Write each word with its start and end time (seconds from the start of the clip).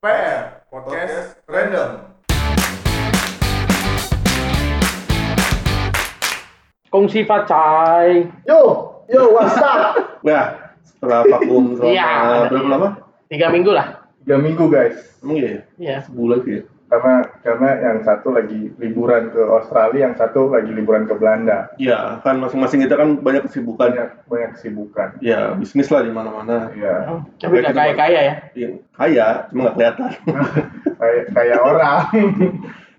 PR 0.00 0.64
Podcast 0.72 1.36
Random. 1.44 1.90
Kongsi 6.88 7.28
pacai. 7.28 8.24
Yo, 8.48 8.60
yo, 9.12 9.22
what's 9.36 9.60
up? 9.60 10.00
Nah, 10.24 10.72
setelah 10.80 11.20
vakum 11.28 11.76
selama 11.76 11.92
Iya. 11.92 12.08
berapa 12.48 12.68
lama? 12.72 12.88
Tiga 13.28 13.52
minggu 13.52 13.76
lah. 13.76 14.00
Tiga 14.24 14.40
minggu 14.40 14.72
guys, 14.72 14.96
Emang 15.20 15.36
iya? 15.36 15.68
Iya. 15.76 15.96
Sebulan 16.08 16.38
sih 16.48 16.52
ya? 16.56 16.62
Karena 16.90 17.14
karena 17.46 17.68
yang 17.78 17.98
satu 18.02 18.34
lagi 18.34 18.74
liburan 18.82 19.30
ke 19.30 19.38
Australia, 19.38 20.10
yang 20.10 20.16
satu 20.18 20.50
lagi 20.50 20.74
liburan 20.74 21.06
ke 21.06 21.14
Belanda. 21.14 21.70
Iya, 21.78 22.18
kan 22.26 22.42
masing-masing 22.42 22.82
kita 22.82 22.98
kan 22.98 23.22
banyak 23.22 23.46
kesibukan. 23.46 23.94
Banyak 23.94 24.10
banyak 24.26 24.50
kesibukan. 24.58 25.08
Ya, 25.22 25.54
bisnis 25.54 25.86
lah 25.86 26.02
di 26.02 26.10
mana-mana. 26.10 26.74
Ya, 26.74 27.22
Tapi 27.38 27.62
nggak 27.62 27.78
kaya 27.78 27.94
kaya 27.94 28.20
ya. 28.20 28.34
Iya, 28.58 28.68
kaya, 28.98 29.26
cuma 29.54 29.70
nggak 29.70 29.74
kelihatan. 29.78 30.08
kayak 31.00 31.22
kayak 31.30 31.58
orang. 31.62 31.98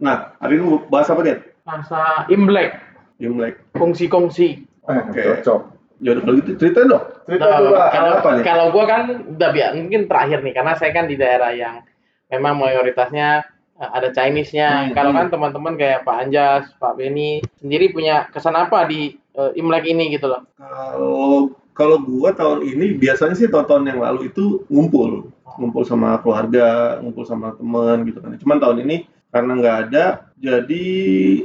Nah, 0.02 0.34
hari 0.42 0.58
ini 0.58 0.82
bahas 0.90 1.14
apa, 1.14 1.22
Dit? 1.22 1.62
Masa 1.62 2.26
Imlek. 2.26 2.74
Imlek. 3.22 3.62
Kongsi-kongsi. 3.78 4.66
Eh, 4.90 4.98
Oke. 4.98 5.22
Cocok. 5.46 5.62
Ya 6.02 6.18
udah 6.18 6.24
kalau 6.26 6.36
gitu 6.42 6.50
ceritain 6.58 6.90
dong. 6.90 7.06
Cerita 7.30 7.46
Nah, 7.46 7.62
coba. 7.62 7.84
kalau, 7.94 8.12
apa 8.18 8.30
nih? 8.34 8.44
kalau 8.50 8.66
gua 8.74 8.86
kan 8.90 9.04
udah 9.38 9.50
biar 9.54 9.78
mungkin 9.78 10.10
terakhir 10.10 10.42
nih 10.42 10.54
karena 10.58 10.74
saya 10.74 10.90
kan 10.98 11.06
di 11.06 11.14
daerah 11.14 11.54
yang 11.54 11.86
memang 12.34 12.58
mayoritasnya 12.58 13.46
ada 13.82 14.14
Chinese-nya. 14.14 14.70
Hmm, 14.70 14.94
Kalau 14.94 15.10
hmm. 15.10 15.18
kan 15.18 15.28
teman-teman 15.34 15.74
kayak 15.74 16.06
Pak 16.06 16.16
Anjas, 16.22 16.70
Pak 16.78 17.02
Beni 17.02 17.42
sendiri 17.58 17.90
punya 17.90 18.30
kesan 18.30 18.54
apa 18.54 18.86
di 18.86 19.18
eh, 19.18 19.52
Imlek 19.58 19.90
ini 19.90 20.14
gitu 20.14 20.30
loh. 20.30 20.46
Kalau 20.62 21.58
kalau 21.74 21.98
gua 21.98 22.30
tahun 22.38 22.62
ini 22.62 23.02
biasanya 23.02 23.34
sih 23.34 23.50
tahun-tahun 23.50 23.90
yang 23.90 24.00
lalu 24.06 24.30
itu 24.30 24.62
ngumpul, 24.70 25.34
ngumpul 25.58 25.82
sama 25.82 26.22
keluarga, 26.22 27.02
ngumpul 27.02 27.26
sama 27.26 27.58
teman 27.58 28.06
gitu 28.06 28.22
kan. 28.22 28.38
Cuman 28.38 28.62
tahun 28.62 28.78
ini 28.86 29.10
karena 29.34 29.52
nggak 29.58 29.78
ada, 29.90 30.06
jadi 30.38 30.84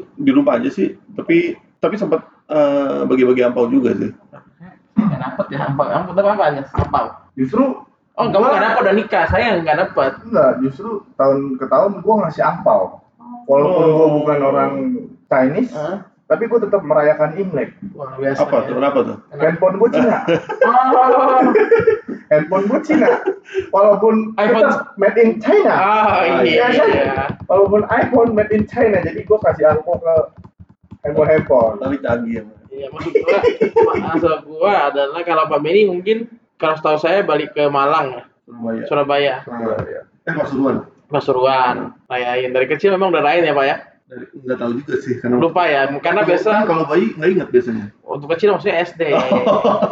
di 0.04 0.30
rumah 0.34 0.60
aja 0.60 0.68
sih. 0.68 0.92
Tapi 1.16 1.56
tapi 1.80 1.94
sempat 1.96 2.28
eh, 2.52 3.00
bagi-bagi 3.08 3.48
ampau 3.48 3.70
juga 3.72 3.96
sih. 3.96 4.12
Dapet 4.96 5.46
ya, 5.52 5.72
ampau, 5.72 5.88
ampau 5.88 6.12
apa 6.20 6.44
Anjas? 6.52 6.68
Ampau. 6.76 7.06
Justru 7.36 7.85
Oh, 8.16 8.24
kamu 8.26 8.42
nggak 8.42 8.64
dapet 8.64 8.80
udah 8.80 8.94
nikah, 8.94 9.24
saya 9.28 9.60
nggak 9.60 9.76
dapet. 9.78 10.12
enggak, 10.24 10.50
justru 10.60 10.88
tahun 11.14 11.60
ke 11.60 11.68
tahun 11.68 12.00
gua 12.00 12.14
ngasih 12.24 12.42
ampau. 12.42 13.04
Walaupun 13.44 13.82
Oh. 13.82 13.92
gua 13.92 14.08
bukan 14.10 14.38
orang 14.42 14.72
Chinese, 15.26 15.70
Hah? 15.70 16.00
tapi 16.24 16.48
gua 16.48 16.58
tetap 16.58 16.80
merayakan 16.80 17.36
Imlek. 17.36 17.76
Luar 17.92 18.16
biasa. 18.16 18.40
Apa 18.40 18.56
ya. 18.56 18.64
tuh? 18.64 18.74
Kenapa 18.74 18.98
tuh? 19.04 19.16
Handphone 19.36 19.76
gua 19.76 19.88
Cina. 19.90 20.16
Oh, 20.64 21.44
Handphone 22.32 22.64
gua 22.66 22.80
Cina. 22.80 23.08
Walaupun 23.68 24.14
iPhone- 24.34 24.72
made 24.96 25.18
in 25.18 25.30
China. 25.36 25.74
oh 25.76 26.24
iya. 26.40 26.40
Iya 26.42 26.66
kan? 26.72 26.88
iya. 26.88 27.14
walaupun 27.44 27.84
iPhone 27.86 28.32
made 28.32 28.50
in 28.50 28.64
China 28.64 28.98
jadi 28.98 29.20
gue 29.20 29.38
kasih 29.38 29.64
angko 29.68 29.92
ke 29.96 30.14
handphone 31.00 31.30
handphone 31.30 31.76
Tapi 31.78 31.96
canggih 32.00 32.40
ya. 32.40 32.44
Iya, 32.66 32.86
maksud 32.90 33.12
gua, 33.14 33.38
maksud 33.94 34.32
gua 34.42 34.72
adalah 34.90 35.20
kalau 35.22 35.44
Pak 35.46 35.60
Beni 35.60 35.84
mungkin 35.84 36.26
kalau 36.56 36.74
setahu 36.74 36.98
saya 36.98 37.20
balik 37.20 37.52
ke 37.52 37.64
Malang 37.66 38.12
ya, 38.12 38.22
Surabaya. 38.46 38.84
Surabaya, 38.86 39.34
Surabaya. 39.42 40.00
Eh 40.22 40.34
Pasuruan. 40.34 40.76
Pasuruan, 41.06 41.76
rayain 42.06 42.50
dari 42.50 42.66
kecil 42.66 42.90
memang 42.90 43.10
udah 43.10 43.22
rayain 43.22 43.44
ya 43.44 43.52
Pak 43.52 43.64
ya. 43.64 43.76
Dari 44.06 44.24
nggak 44.36 44.56
tahu 44.56 44.70
juga 44.76 44.94
sih 44.98 45.14
karena 45.16 45.34
Lupa 45.36 45.62
ya, 45.64 45.82
karena 45.96 46.22
Kan 46.22 46.28
biasa 46.28 46.50
kalau 46.64 46.84
bayi 46.84 47.10
nggak 47.12 47.30
ingat 47.32 47.48
biasanya. 47.50 47.86
untuk 48.02 48.28
kecil 48.32 48.48
maksudnya 48.52 48.76
SD, 48.80 49.02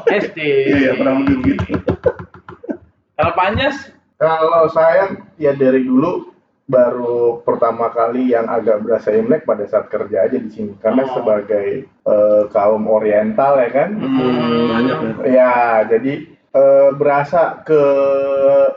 SD. 0.08 0.38
Iya, 0.70 0.76
iya, 0.76 0.90
pernah 0.94 1.14
mungkin 1.16 1.38
gitu. 1.40 1.64
Kalau 3.14 3.32
Pak 3.32 3.46
Anjas, 3.46 3.76
kalau 4.16 4.66
saya 4.68 5.02
ya 5.36 5.52
dari 5.52 5.82
dulu 5.82 6.30
baru 6.64 7.44
pertama 7.44 7.90
kali 7.90 8.32
yang 8.32 8.48
agak 8.48 8.80
berasa 8.80 9.12
Imlek 9.12 9.44
pada 9.44 9.62
saat 9.64 9.86
kerja 9.86 10.24
aja 10.24 10.34
di 10.34 10.48
sini 10.48 10.72
karena 10.78 11.04
Oh. 11.04 11.12
sebagai 11.12 11.84
eh, 11.84 12.42
kaum 12.50 12.88
Oriental 12.88 13.60
ya 13.60 13.68
kan 13.70 13.90
Hmm, 13.94 14.72
banyak 14.72 14.98
ya. 14.98 15.12
ya 15.28 15.52
jadi 15.86 16.12
eh, 16.54 16.88
berasa 16.94 17.60
ke 17.66 17.82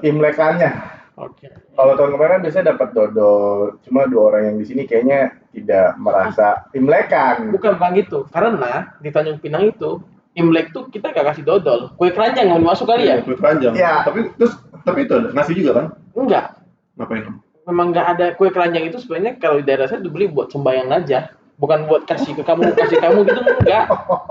Imlekannya 0.03 0.73
oke. 1.15 1.47
kalau 1.77 1.93
tahun 1.95 2.11
kemarin 2.17 2.41
biasanya 2.43 2.73
dapat 2.75 2.89
dodol 2.97 3.77
cuma 3.85 4.09
dua 4.09 4.33
orang 4.33 4.43
yang 4.51 4.55
di 4.57 4.65
sini 4.65 4.83
kayaknya 4.89 5.33
tidak 5.53 5.95
merasa 6.01 6.65
Imlekan 6.73 7.53
Bukan 7.53 7.77
bang 7.77 7.93
gitu, 7.97 8.25
karena 8.29 8.93
di 9.01 9.09
Tanjung 9.09 9.41
Pinang 9.41 9.69
itu 9.69 10.01
Imlek 10.37 10.69
tuh 10.69 10.85
kita 10.93 11.09
gak 11.17 11.33
kasih 11.33 11.41
dodol, 11.41 11.97
kue 11.97 12.13
keranjang 12.13 12.45
mau 12.53 12.61
masuk 12.61 12.85
kali 12.85 13.09
ya? 13.09 13.25
Kue 13.25 13.33
keranjang. 13.33 13.73
Iya. 13.73 14.05
Tapi 14.05 14.29
terus 14.37 14.53
tapi 14.85 15.09
itu 15.09 15.17
ada 15.17 15.33
nasi 15.33 15.57
juga 15.57 15.71
kan? 15.73 15.85
Enggak, 16.13 16.45
Ngapain? 16.93 17.41
memang 17.67 17.91
nggak 17.91 18.07
ada 18.15 18.25
kue 18.37 18.53
keranjang 18.53 18.87
itu 18.87 19.01
sebenarnya 19.01 19.41
kalau 19.41 19.59
di 19.59 19.65
daerah 19.67 19.89
saya 19.89 19.99
dibeli 19.99 20.29
buat 20.31 20.53
sembayang 20.53 20.89
aja 20.93 21.33
bukan 21.57 21.89
buat 21.89 22.05
kasih 22.05 22.37
ke 22.37 22.45
kamu 22.45 22.69
kasih 22.77 23.01
kamu 23.01 23.25
gitu 23.25 23.41
enggak. 23.41 23.89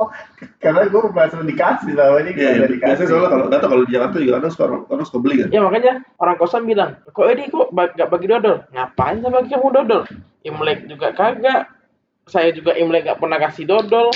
Karena 0.62 0.86
gue 0.86 1.02
merasa 1.10 1.42
dikasih 1.42 1.92
sama 1.98 2.18
ini 2.22 2.30
nggak 2.38 2.50
ada 2.50 2.58
iya. 2.58 2.66
dikasih. 2.70 2.86
biasanya 2.86 3.08
soalnya 3.10 3.30
kalau 3.30 3.44
nggak 3.50 3.60
tahu 3.60 3.70
kalau 3.70 3.82
di 3.82 3.92
Jakarta 3.92 4.16
juga 4.22 4.32
kadang 4.38 4.52
suka 4.54 4.64
orang, 4.66 5.06
suka 5.06 5.18
beli 5.18 5.34
kan. 5.42 5.48
ya 5.50 5.60
makanya 5.62 5.92
orang 6.22 6.36
kosan 6.38 6.62
bilang 6.64 6.90
kok 7.10 7.26
ini 7.26 7.42
kok 7.50 7.68
nggak 7.74 8.08
bagi 8.10 8.26
dodol? 8.30 8.56
Ngapain 8.70 9.16
saya 9.22 9.32
bagi 9.34 9.50
kamu 9.50 9.68
dodol? 9.74 10.02
Imlek 10.46 10.78
juga 10.86 11.08
kagak. 11.14 11.62
Saya 12.26 12.50
juga 12.50 12.74
imlek 12.74 13.02
nggak 13.06 13.18
pernah 13.18 13.38
kasih 13.42 13.64
dodol. 13.66 14.08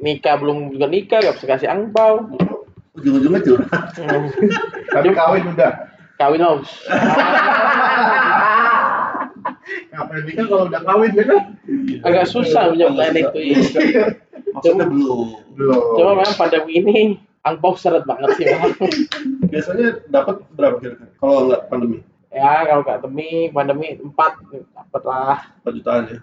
Nikah 0.00 0.34
belum 0.40 0.72
juga 0.72 0.86
nikah 0.88 1.20
nggak 1.20 1.36
bisa 1.36 1.46
kasih 1.48 1.68
angpau. 1.68 2.32
Ujung-ujungnya 2.96 3.44
curhat. 3.44 3.92
tapi 4.88 5.08
kawin 5.12 5.44
udah. 5.52 5.72
Kawin 6.16 6.40
harus 6.40 6.72
ngapain 9.90 10.22
nikah 10.22 10.46
kalau 10.46 10.64
udah 10.70 10.82
kawin 10.86 11.10
ya 11.14 11.24
kan 11.26 11.40
agak 12.06 12.26
susah 12.30 12.70
menyampaikan 12.70 13.14
itu 13.18 13.40
ya. 13.42 13.58
Maksudnya 14.54 14.86
belum. 14.88 15.28
belum 15.58 15.80
cuma 15.98 16.12
memang 16.16 16.36
pandemi 16.38 16.72
ini 16.80 16.94
angpau 17.42 17.74
seret 17.78 18.02
banget 18.06 18.30
sih. 18.38 18.46
Biasanya 19.50 20.06
dapat 20.10 20.42
berapa 20.54 20.76
kira-kira? 20.82 21.10
Kalau 21.18 21.50
nggak 21.50 21.62
pandemi, 21.70 21.98
ya 22.30 22.66
kalau 22.66 22.82
nggak 22.82 22.98
pandemi 23.02 23.28
pandemi 23.50 23.86
empat 23.98 24.32
dapat 24.74 25.02
lah 25.06 25.38
4 25.62 25.76
jutaan 25.78 26.04
ya. 26.10 26.20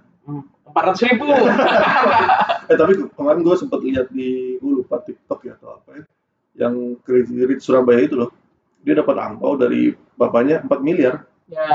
empat 0.63 0.83
ratus 0.87 1.03
ribu 1.03 1.27
Eh 2.71 2.77
tapi 2.79 2.95
kemarin 2.95 3.43
gue 3.43 3.55
sempat 3.59 3.83
lihat 3.83 4.07
di 4.15 4.55
gue 4.55 4.71
lupa 4.79 5.03
TikTok 5.03 5.39
ya 5.43 5.59
atau 5.59 5.83
apa 5.83 5.99
ya, 5.99 6.03
yang 6.63 6.95
Crazy 7.03 7.43
Rich 7.43 7.67
Surabaya 7.67 8.07
itu 8.07 8.15
loh, 8.15 8.31
dia 8.87 8.95
dapat 8.95 9.19
angpau 9.19 9.59
dari 9.59 9.91
bapaknya 10.15 10.63
4 10.63 10.79
miliar. 10.79 11.27
Ya 11.51 11.67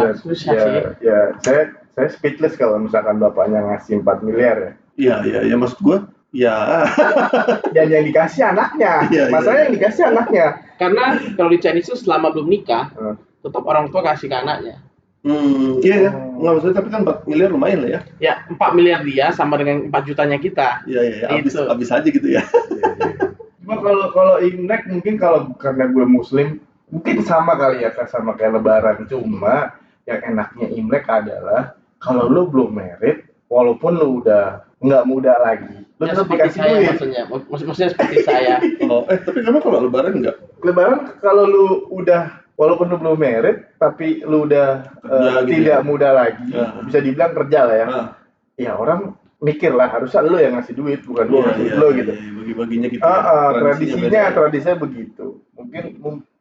Ya, 0.00 0.10
susah 0.16 0.50
ya, 0.54 0.62
sih. 0.64 0.80
ya. 1.04 1.20
Saya 1.42 1.62
saya 1.94 2.08
speechless 2.10 2.54
kalau 2.56 2.80
misalkan 2.80 3.18
bapaknya 3.18 3.60
ngasih 3.66 4.00
4 4.00 4.24
miliar 4.26 4.56
ya. 4.56 4.72
Iya 4.96 5.14
iya 5.26 5.38
iya. 5.46 5.54
Maksud 5.56 5.78
gue, 5.80 5.98
ya. 6.32 6.84
Dan 7.74 7.86
yang 7.90 8.04
dikasih 8.06 8.42
anaknya. 8.50 9.06
Iya, 9.10 9.22
iya, 9.28 9.32
masalahnya 9.32 9.58
iya. 9.58 9.66
yang 9.68 9.74
dikasih 9.78 10.02
anaknya? 10.08 10.46
Karena 10.76 11.04
kalau 11.36 11.50
di 11.52 11.58
Chinese 11.60 11.88
itu 11.90 11.96
selama 11.98 12.32
belum 12.32 12.48
nikah 12.48 12.90
Hmm. 12.94 13.16
tetap 13.40 13.64
orang 13.64 13.88
tua 13.88 14.04
kasih 14.04 14.28
ke 14.28 14.36
anaknya. 14.36 14.76
Hmm, 15.20 15.76
iya 15.84 16.08
ya, 16.08 16.10
nggak 16.16 16.52
maksudnya 16.56 16.76
tapi 16.80 16.88
kan 16.88 17.04
4 17.04 17.28
miliar 17.28 17.52
lumayan 17.52 17.84
lah 17.84 17.90
ya. 17.92 18.00
ya 18.16 18.34
4 18.48 18.56
miliar 18.72 19.04
dia 19.04 19.28
sama 19.36 19.60
dengan 19.60 19.92
4 19.92 20.08
jutanya 20.08 20.40
kita. 20.40 20.80
Iya 20.88 21.00
iya, 21.04 21.16
iya. 21.20 21.26
habis 21.28 21.52
Itu. 21.52 21.68
habis 21.68 21.88
aja 21.92 22.08
gitu 22.08 22.24
ya. 22.24 22.40
cuma 23.60 23.76
kalau 23.84 24.08
kalau 24.16 24.34
Imlek 24.40 24.88
mungkin 24.88 25.20
kalau 25.20 25.52
karena 25.60 25.92
gue 25.92 26.04
muslim 26.08 26.56
mungkin 26.90 27.16
sama 27.22 27.54
kali 27.54 27.82
ya 27.82 27.90
Kak, 27.90 28.06
sama 28.06 28.34
kayak 28.34 28.58
lebaran 28.58 29.06
cuma 29.06 29.74
yang 30.04 30.20
enaknya 30.26 30.66
Imlek 30.70 31.06
adalah 31.06 31.74
kalau 31.96 32.26
lu 32.26 32.46
belum 32.46 32.70
merit 32.72 33.24
walaupun 33.46 33.94
lu 33.94 34.18
udah 34.18 34.66
nggak 34.78 35.04
muda 35.04 35.34
lagi 35.38 35.86
lu 35.96 36.02
ya 36.02 36.10
tetap 36.10 36.24
seperti 36.24 36.34
dikasih 36.34 36.56
saya 36.56 36.72
duit 36.72 36.88
maksudnya 36.88 37.22
Maksud, 37.28 37.64
maksudnya 37.68 37.90
seperti 37.92 38.16
saya 38.22 38.54
Oh, 38.92 39.04
eh 39.06 39.18
tapi 39.18 39.38
kamu 39.40 39.58
kalau 39.58 39.78
lebaran 39.84 40.12
nggak? 40.18 40.36
lebaran 40.60 40.98
kalau 41.20 41.44
lu 41.44 41.64
udah 41.92 42.22
walaupun 42.56 42.88
lu 42.88 42.96
belum 42.96 43.16
merit 43.16 43.56
tapi 43.76 44.20
lu 44.22 44.44
udah 44.44 44.88
Kerja 45.00 45.28
eh, 45.30 45.38
gitu 45.38 45.50
tidak 45.54 45.78
ya. 45.78 45.84
muda 45.84 46.08
lagi 46.10 46.44
Ya. 46.48 46.66
bisa 46.82 46.98
dibilang 46.98 47.32
kerja 47.34 47.60
lah 47.62 47.76
ya 47.76 47.86
Ah, 47.86 48.06
ya 48.56 48.72
orang 48.74 49.00
mikir 49.38 49.70
lah 49.70 49.88
harusnya 49.88 50.20
lu 50.22 50.36
yang 50.36 50.52
ngasih 50.54 50.74
duit 50.74 51.00
bukan 51.00 51.24
gua 51.26 51.38
iya, 51.38 51.46
ngasih 51.46 51.64
iya, 51.64 51.76
lu 51.76 51.86
iya, 51.86 51.96
gitu 51.96 52.12
iya, 52.12 52.30
Bagi-baginya 52.40 52.88
gitu. 52.88 53.00
Ah, 53.00 53.08
ya. 53.08 53.12
ah, 53.12 53.20
Tradisinya 53.20 53.60
tradisinya 53.60 54.08
ya. 54.18 54.32
tradisinya 54.32 54.76
begitu 54.78 55.26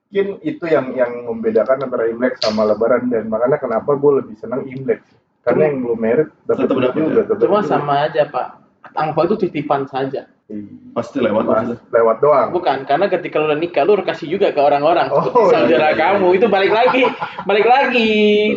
mungkin 0.10 0.42
itu 0.42 0.66
yang 0.66 0.90
yang 0.98 1.12
membedakan 1.30 1.86
antara 1.86 2.10
Imlek 2.10 2.42
sama 2.42 2.66
Lebaran 2.66 3.14
dan 3.14 3.30
makanya 3.30 3.62
kenapa 3.62 3.94
gue 3.94 4.12
lebih 4.26 4.36
senang 4.42 4.66
Imlek. 4.66 5.06
Karena 5.46 5.70
yang 5.70 5.86
belum 5.86 6.00
merit 6.02 6.30
dapat 6.50 6.66
juga 6.98 7.22
ya. 7.22 7.24
tetap 7.30 7.46
cuma 7.46 7.62
sama 7.62 8.10
aja 8.10 8.26
pak. 8.26 8.58
Angpau 8.98 9.30
itu 9.30 9.46
titipan 9.46 9.86
saja. 9.86 10.26
Iya. 10.50 10.66
Pasti 10.98 11.22
lewat 11.22 11.46
Pas 11.46 11.62
maksudnya. 11.62 11.94
lewat 11.94 12.18
doang. 12.26 12.50
Bukan 12.50 12.78
karena 12.90 13.06
ketika 13.06 13.38
lu 13.38 13.54
udah 13.54 13.60
nikah 13.62 13.86
lu 13.86 14.02
kasih 14.02 14.28
juga 14.34 14.50
ke 14.50 14.58
orang-orang. 14.58 15.14
Oh, 15.14 15.22
seperti 15.22 15.46
iya, 15.46 15.54
saudara 15.54 15.78
iya, 15.78 15.94
iya. 15.94 16.02
kamu. 16.02 16.28
Itu 16.42 16.46
balik 16.50 16.74
lagi. 16.74 17.02
Balik 17.46 17.68
lagi. 17.70 18.14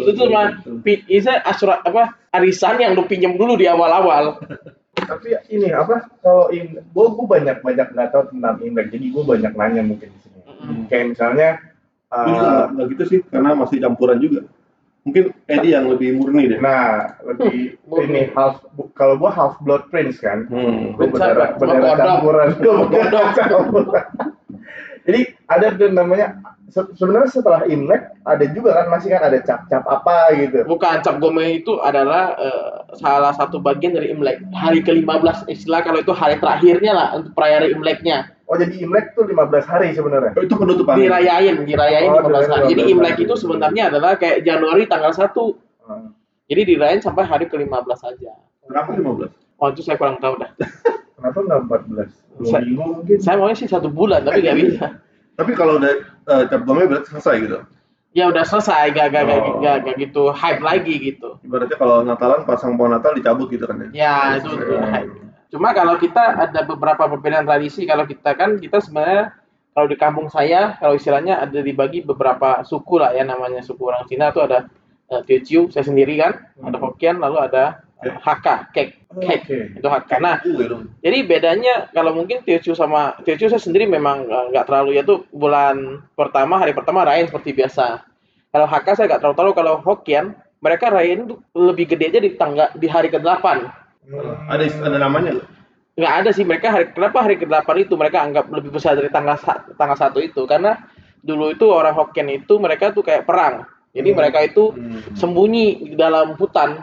Itu 0.09 0.11
cuma 0.25 0.43
betul. 0.57 0.81
pi- 0.81 1.05
isa 1.13 1.37
asurat 1.45 1.85
apa 1.85 2.17
arisan 2.33 2.81
yang 2.81 2.97
lu 2.97 3.05
pinjam 3.05 3.37
dulu 3.37 3.61
di 3.61 3.69
awal-awal. 3.69 4.41
Tapi 4.97 5.37
ini 5.53 5.69
apa 5.69 6.09
kalau 6.25 6.49
gue 6.49 7.07
gue 7.13 7.27
banyak 7.29 7.61
banyak 7.61 7.89
nggak 7.93 8.09
tahu 8.09 8.25
tentang 8.33 8.57
Imlek. 8.65 8.89
Jadi 8.89 9.13
gue 9.13 9.23
banyak 9.29 9.53
nanya 9.53 9.85
mungkin 9.85 10.09
di 10.09 10.19
sini 10.25 10.32
Mm-mm. 10.63 10.87
kayak 10.87 11.07
misalnya 11.13 11.49
nggak- 12.09 12.67
nggak 12.73 12.87
gitu 12.95 13.05
sih, 13.09 13.19
karena 13.27 13.53
masih 13.53 13.79
campuran 13.79 14.19
juga. 14.19 14.41
Mungkin 15.03 15.35
Eddie 15.51 15.75
yang 15.75 15.91
lebih 15.91 16.15
murni 16.15 16.47
deh. 16.47 16.63
Nah, 16.63 17.19
lebih 17.27 17.75
Hmm. 17.83 18.07
ini 18.07 18.31
half 18.39 18.63
kalau 18.95 19.19
gua 19.19 19.35
half 19.35 19.59
blood 19.59 19.91
prince 19.91 20.23
kan. 20.23 20.47
Hmm. 20.47 20.95
Gua 20.95 21.11
berdarah, 21.11 21.59
campuran. 21.99 22.49
Gua 22.55 22.75
berdarah 22.87 23.33
campuran. 23.51 24.07
Jadi 25.03 25.21
ada 25.47 25.67
namanya 25.91 26.39
se- 26.71 26.95
sebenarnya 26.95 27.31
setelah 27.31 27.67
Imlek 27.67 28.15
ada 28.23 28.45
juga 28.49 28.71
kan 28.79 28.87
masih 28.87 29.11
kan 29.11 29.23
ada 29.23 29.39
cap-cap 29.43 29.83
apa 29.85 30.31
gitu. 30.39 30.63
Bukan 30.65 31.03
cap 31.03 31.19
gome 31.19 31.59
itu 31.59 31.77
adalah 31.79 32.39
eh, 32.39 32.71
salah 32.97 33.35
satu 33.35 33.59
bagian 33.59 33.93
dari 33.93 34.15
Imlek. 34.15 34.47
Hari 34.55 34.81
ke-15 34.81 35.51
istilah 35.51 35.83
kalau 35.83 35.99
itu 35.99 36.15
hari 36.15 36.39
terakhirnya 36.39 36.93
lah 36.95 37.07
untuk 37.19 37.35
perayaan 37.35 37.75
Imleknya. 37.75 38.31
Oh 38.47 38.55
jadi 38.55 38.73
Imlek 38.79 39.13
tuh 39.13 39.27
15 39.27 39.65
hari 39.65 39.91
sebenarnya. 39.91 40.33
Oh, 40.33 40.45
itu 40.45 40.55
penutupan. 40.55 40.95
Dirayain, 40.95 41.57
dirayain 41.65 42.07
Oh, 42.07 42.21
15 42.23 42.47
hari. 42.47 42.65
Jadi 42.71 42.83
15 42.85 42.93
Imlek 42.93 43.15
hari. 43.15 43.25
itu 43.25 43.35
sebenarnya 43.35 43.83
adalah 43.91 44.13
kayak 44.15 44.39
Januari 44.45 44.85
tanggal 44.87 45.11
1. 45.11 45.25
Hmm. 45.83 46.15
Jadi 46.47 46.63
dirayain 46.69 47.01
sampai 47.01 47.25
hari 47.25 47.49
ke-15 47.49 47.99
aja. 48.07 48.33
Kenapa 48.63 48.93
15? 48.93 49.35
Oh 49.57 49.69
itu 49.69 49.81
saya 49.81 49.97
kurang 49.97 50.21
tahu 50.21 50.37
dah. 50.39 50.51
Kenapa 51.17 51.39
nggak 51.39 51.61
14? 51.67 52.22
Dua 52.43 52.51
Sa- 52.51 52.61
minggu 52.61 52.83
mungkin. 52.99 53.17
Saya 53.23 53.37
maunya 53.39 53.57
sih 53.57 53.71
satu 53.71 53.89
bulan 53.89 54.27
tapi 54.27 54.43
nggak 54.43 54.59
bisa. 54.59 54.87
Tapi 55.39 55.51
kalau 55.55 55.79
udah 55.79 55.95
uh, 56.29 56.43
cap 56.51 56.61
gomnya 56.67 56.91
berarti 56.91 57.09
selesai 57.15 57.37
gitu. 57.47 57.59
Ya 58.13 58.29
udah 58.29 58.45
selesai, 58.45 58.93
gak, 58.93 59.09
gak, 59.09 59.25
Oh. 59.25 59.65
gak, 59.65 59.89
gak 59.89 59.97
gitu 59.97 60.29
hype 60.37 60.61
lagi 60.61 60.95
gitu. 61.01 61.41
Ibaratnya 61.41 61.81
kalau 61.81 62.05
Natalan 62.05 62.45
pasang 62.45 62.77
pohon 62.77 62.93
Natal 62.93 63.17
dicabut 63.17 63.49
gitu 63.49 63.65
kan 63.65 63.89
ya. 63.89 63.89
Ya 63.97 64.15
itu 64.37 64.53
itu 64.53 64.77
hype. 64.77 65.09
Cuma 65.49 65.73
kalau 65.73 65.97
kita 65.97 66.21
ada 66.37 66.61
beberapa 66.61 67.09
perbedaan 67.09 67.49
tradisi, 67.49 67.89
kalau 67.89 68.05
kita 68.05 68.37
kan 68.37 68.61
kita 68.61 68.85
sebenarnya 68.85 69.33
kalau 69.73 69.89
di 69.89 69.97
kampung 69.97 70.29
saya, 70.29 70.77
kalau 70.77 71.01
istilahnya 71.01 71.41
ada 71.41 71.65
dibagi 71.65 72.05
beberapa 72.05 72.61
suku 72.61 73.01
lah 73.01 73.17
ya 73.17 73.25
namanya 73.25 73.65
suku 73.65 73.81
orang 73.89 74.05
Cina 74.05 74.29
itu 74.29 74.45
ada 74.45 74.69
uh, 75.09 75.25
Teochew, 75.25 75.73
saya 75.73 75.85
sendiri 75.89 76.21
kan, 76.21 76.37
ada 76.61 76.77
Hokkien, 76.77 77.17
lalu 77.17 77.41
ada 77.41 77.81
Hakka, 78.03 78.75
Kek, 78.75 78.89
Kek, 79.23 79.41
Oke. 79.47 79.59
itu 79.79 79.87
Hakka. 79.87 80.17
Nah, 80.19 80.43
jadi 80.99 81.19
bedanya 81.23 81.87
kalau 81.95 82.11
mungkin 82.19 82.43
Teochew 82.43 82.75
sama 82.75 83.15
Teochew 83.23 83.47
saya 83.47 83.63
sendiri 83.63 83.87
memang 83.87 84.27
nggak 84.27 84.67
terlalu 84.67 84.99
ya 84.99 85.07
tuh 85.07 85.23
bulan 85.31 86.03
pertama 86.19 86.59
hari 86.59 86.75
pertama 86.75 87.07
rayain 87.07 87.31
seperti 87.31 87.55
biasa. 87.55 88.03
Kalau 88.51 88.67
Hakka 88.67 88.99
saya 88.99 89.07
nggak 89.07 89.21
terlalu 89.23 89.37
tahu 89.39 89.51
kalau 89.55 89.75
Hokkien 89.81 90.35
mereka 90.59 90.91
rayain 90.91 91.31
lebih 91.55 91.87
gede 91.95 92.11
aja 92.11 92.21
di 92.23 92.31
tangga 92.35 92.71
di 92.75 92.87
hari 92.91 93.07
ke-8. 93.11 93.45
Hmm. 94.03 94.51
Ada 94.51 94.65
ada 94.83 94.99
namanya 94.99 95.39
nggak? 95.39 95.49
nggak 95.93 96.15
ada 96.25 96.31
sih 96.33 96.41
mereka 96.49 96.73
hari 96.73 96.89
kenapa 96.89 97.21
hari 97.21 97.37
ke-8 97.37 97.69
itu 97.85 97.95
mereka 98.01 98.25
anggap 98.25 98.49
lebih 98.49 98.73
besar 98.73 98.97
dari 98.97 99.13
tanggal 99.13 99.37
tanggal 99.77 99.93
satu 99.93 100.25
itu 100.25 100.49
karena 100.49 100.81
dulu 101.21 101.53
itu 101.53 101.69
orang 101.69 101.93
Hokkien 101.93 102.33
itu 102.33 102.57
mereka 102.57 102.97
tuh 102.97 103.05
kayak 103.05 103.29
perang 103.29 103.69
jadi 103.93 104.09
Hmm. 104.09 104.19
mereka 104.25 104.41
itu 104.41 104.73
Hmm. 104.73 105.05
sembunyi 105.13 105.93
di 105.93 105.97
dalam 106.01 106.33
hutan 106.41 106.81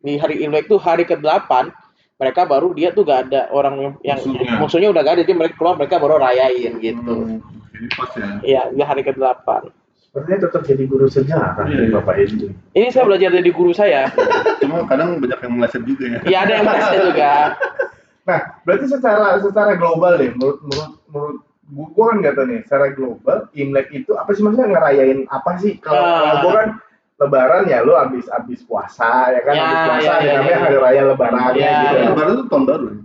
di 0.00 0.16
hari 0.16 0.40
Imlek 0.40 0.64
itu 0.64 0.76
hari 0.76 1.04
ke-8 1.04 1.50
mereka 2.16 2.44
baru 2.44 2.72
dia 2.72 2.90
tuh 2.90 3.02
gak 3.02 3.28
ada 3.28 3.48
orang 3.48 3.96
yang 4.00 4.18
Musuhnya. 4.18 4.56
musuhnya 4.58 4.88
udah 4.88 5.02
gak 5.02 5.14
ada 5.14 5.22
jadi 5.22 5.34
mereka 5.34 5.54
keluar 5.54 5.74
mereka 5.74 5.96
baru 5.96 6.16
rayain 6.16 6.72
gitu 6.78 7.14
Hmm. 7.16 7.40
Jadi 7.72 7.86
pas 7.94 8.10
ya. 8.12 8.26
Iya, 8.42 8.62
di 8.70 8.82
hari 8.82 9.02
ke-8 9.02 9.48
Sepertinya 10.02 10.38
cocok 10.42 10.62
jadi 10.66 10.84
guru 10.84 11.06
sejarah 11.06 11.54
Iya, 11.64 11.78
iya. 11.80 11.92
Bapak 11.94 12.14
Edi. 12.18 12.48
ini 12.74 12.86
saya 12.88 13.04
belajar 13.04 13.30
dari 13.30 13.48
guru 13.48 13.72
saya 13.72 14.10
Cuma 14.58 14.84
kadang 14.84 15.16
banyak 15.16 15.38
yang 15.38 15.52
meleset 15.54 15.82
juga 15.82 16.04
ya. 16.06 16.18
iya 16.24 16.38
ada 16.42 16.52
yang 16.54 16.64
merasa 16.64 16.94
juga 16.98 17.32
Nah, 18.20 18.40
berarti 18.62 18.84
secara 18.86 19.40
secara 19.40 19.74
global 19.74 20.14
deh, 20.14 20.30
menurut 20.30 20.60
menurut 20.62 20.92
menurut 21.08 21.38
gua, 21.90 22.04
kan 22.06 22.16
nggak 22.20 22.34
tahu 22.36 22.46
nih, 22.46 22.58
secara 22.62 22.86
global 22.92 23.38
Imlek 23.52 23.88
itu 23.92 24.12
apa 24.12 24.30
sih 24.30 24.42
maksudnya 24.44 24.70
ngerayain 24.70 25.24
apa 25.26 25.50
sih? 25.56 25.80
Kalau 25.80 25.98
kalau 25.98 26.36
gua 26.44 26.52
kan 26.54 26.68
Lebaran 27.20 27.68
ya 27.68 27.84
lu 27.84 27.92
habis 27.92 28.24
habis 28.26 28.64
puasa 28.64 29.28
ya 29.28 29.40
kan 29.44 29.52
Ya, 29.52 29.60
habis 29.62 29.80
puasa 29.84 30.00
ya, 30.00 30.12
ada 30.16 30.24
ya, 30.24 30.32
namanya 30.40 30.50
ya. 30.50 30.60
hari 30.64 30.76
raya 30.80 31.02
Lebaran 31.04 31.36
Ya, 31.36 31.52
gitu. 31.52 31.60
Ya. 31.60 32.08
Lebaran 32.08 32.32
itu 32.32 32.44
tahun 32.48 32.64
baru. 32.64 32.86
ya? 32.88 32.96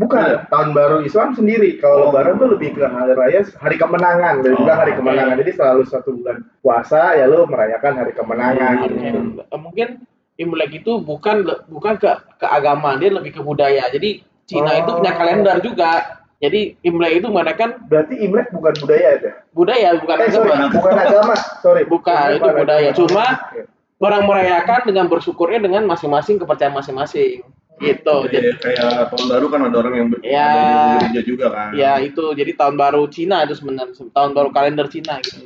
Bukan 0.00 0.24
Iya. 0.24 0.38
tahun 0.48 0.68
baru 0.72 0.96
Islam 1.04 1.28
sendiri. 1.34 1.70
Kalau 1.76 1.96
Oh. 1.96 2.02
Lebaran 2.08 2.34
tuh 2.34 2.48
lebih 2.50 2.68
ke 2.72 2.84
hari 2.84 3.12
raya 3.12 3.40
hari 3.54 3.76
kemenangan, 3.76 4.34
dari 4.40 4.54
Oh, 4.56 4.60
bilang 4.64 4.78
hari 4.80 4.92
kemenangan. 4.96 5.34
Jadi 5.36 5.52
selalu 5.52 5.82
satu 5.84 6.10
bulan 6.14 6.36
puasa 6.58 7.00
ya 7.14 7.24
lu 7.24 7.44
merayakan 7.44 7.92
hari 7.94 8.12
kemenangan. 8.12 8.74
Hmm. 8.80 8.84
gitu. 8.88 9.18
Eh, 9.44 9.60
mungkin 9.60 9.88
Imlek 10.34 10.72
itu 10.74 10.92
bukan 10.96 11.44
bukan 11.68 12.00
ke 12.00 12.08
ke 12.40 12.46
agama, 12.48 12.96
dia 12.96 13.12
lebih 13.12 13.36
ke 13.36 13.40
budaya. 13.40 13.84
Jadi 13.86 14.24
Cina 14.48 14.72
Oh. 14.72 14.80
itu 14.80 14.90
punya 14.96 15.12
kalender 15.12 15.60
juga. 15.60 16.19
Jadi 16.40 16.80
Imlek 16.80 17.20
itu 17.20 17.26
mengadakan 17.28 17.84
Berarti 17.84 18.16
Imlek 18.16 18.48
bukan 18.48 18.72
budaya 18.80 19.20
ya? 19.20 19.32
budaya 19.52 19.88
bukan 20.00 20.16
Eh, 20.18 20.30
sorry, 20.30 20.50
agama. 20.50 20.72
bukan 20.72 20.94
agama. 20.96 21.34
Sorry. 21.60 21.82
Bukan, 21.84 22.16
Imlek 22.26 22.40
itu 22.40 22.48
budaya. 22.56 22.88
agama. 22.90 22.98
Cuma. 22.98 23.26
Orang 24.00 24.22
merayakan 24.24 24.80
dengan 24.88 25.06
bersyukurnya 25.06 25.60
dengan 25.60 25.84
masing-masing 25.84 26.40
kepercayaan 26.40 26.72
masing-masing. 26.72 27.44
Gitu. 27.76 28.16
Jadi, 28.28 28.56
Kayak, 28.56 28.56
kayak 28.60 29.08
tahun 29.08 29.26
baru 29.28 29.46
kan 29.48 29.60
ada 29.68 29.76
orang 29.78 29.94
yang 29.94 30.06
ber- 30.08 30.20
Ya. 30.20 30.48
gereja 31.00 31.22
juga 31.24 31.46
kan. 31.48 31.68
ya 31.72 31.96
itu 31.96 32.24
jadi 32.32 32.52
tahun 32.52 32.76
baru 32.76 33.08
Cina 33.08 33.44
itu 33.44 33.56
sebenarnya 33.56 33.92
tahun 34.12 34.32
baru 34.32 34.48
kalender 34.52 34.84
Cina 34.88 35.16
gitu. 35.20 35.44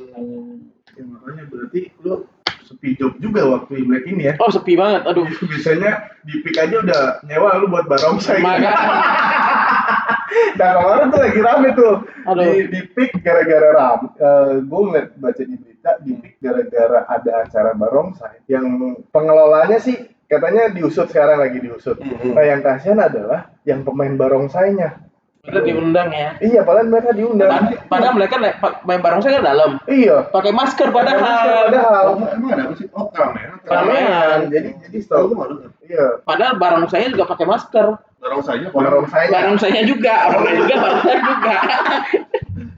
Ya, 0.95 1.03
makanya 1.05 1.43
berarti 1.47 1.91
lu 1.99 2.27
sepi 2.65 2.95
job 2.95 3.15
juga 3.19 3.43
waktu 3.45 3.83
Imlek 3.83 4.03
ini 4.07 4.31
ya. 4.31 4.33
Oh 4.39 4.47
sepi 4.47 4.75
banget, 4.75 5.03
aduh. 5.03 5.23
Biasanya 5.27 6.11
di 6.23 6.39
aja 6.49 6.75
udah 6.75 7.01
nyewa 7.23 7.55
lu 7.55 7.67
buat 7.67 7.87
barongsai. 7.87 8.39
Maka, 8.39 8.71
Nah 10.59 10.69
kemarin 10.75 11.07
tuh 11.11 11.19
lagi 11.21 11.39
rame 11.39 11.69
tuh 11.75 11.93
Aduh. 12.27 12.43
di 12.43 12.67
di 12.67 12.79
pik 12.91 13.23
gara-gara 13.23 13.69
ram. 13.71 14.11
Eh 14.17 14.51
gue 14.61 14.79
ngeliat 14.83 15.07
baca 15.15 15.41
di 15.41 15.55
berita 15.55 15.91
di 16.03 16.11
pik 16.17 16.35
gara-gara 16.39 16.99
ada 17.07 17.31
acara 17.45 17.71
barongsai 17.71 18.43
yang 18.51 18.65
pengelolanya 19.09 19.79
sih 19.79 19.95
katanya 20.25 20.73
diusut 20.73 21.07
sekarang 21.07 21.39
lagi 21.39 21.61
diusut. 21.61 22.01
Mhm. 22.01 22.33
Nah 22.35 22.43
yang 22.43 22.59
kasihan 22.59 22.99
adalah 22.99 23.53
yang 23.63 23.85
pemain 23.85 24.15
barongsainya. 24.15 25.05
kita 25.45 25.61
diundang 25.61 26.09
ya. 26.09 26.33
Iya, 26.41 26.65
padahal 26.65 26.89
mereka 26.89 27.13
diundang. 27.13 27.45
Padahal, 27.45 27.77
padahal 27.85 28.13
mereka 28.17 28.35
main 28.81 28.97
bareng 28.97 29.21
saya 29.21 29.37
ke 29.37 29.45
dalam, 29.45 29.77
Iya. 29.85 30.25
pakai 30.33 30.49
masker 30.49 30.89
Padahal. 30.89 31.21
padahal. 31.21 31.53
padahal. 31.69 32.05
Oh, 32.09 32.17
emang 32.33 32.49
ada 32.49 32.63
apa 32.65 32.73
sih? 32.81 32.87
Oh, 32.89 33.05
keramaian. 33.13 33.53
Keramaian. 33.61 34.39
Jadi 34.49 34.69
jadi 34.89 34.97
Tahu 34.97 35.05
setahu 35.05 35.23
gue 35.29 35.37
malu 35.37 35.55
kan. 35.61 35.71
Iya. 35.85 36.05
Padahal 36.25 36.53
barang 36.57 36.85
saya 36.89 37.13
juga 37.13 37.29
pakai 37.29 37.45
masker. 37.45 37.85
Barang 38.25 38.41
saya, 38.41 38.67
Barongsainya. 38.73 39.29
Barang 39.29 39.57
saya 39.61 39.81
juga, 39.85 40.13
orangnya 40.33 40.53
juga, 40.65 40.75
barang 40.81 41.01
saya 41.05 41.19
juga. 41.21 41.55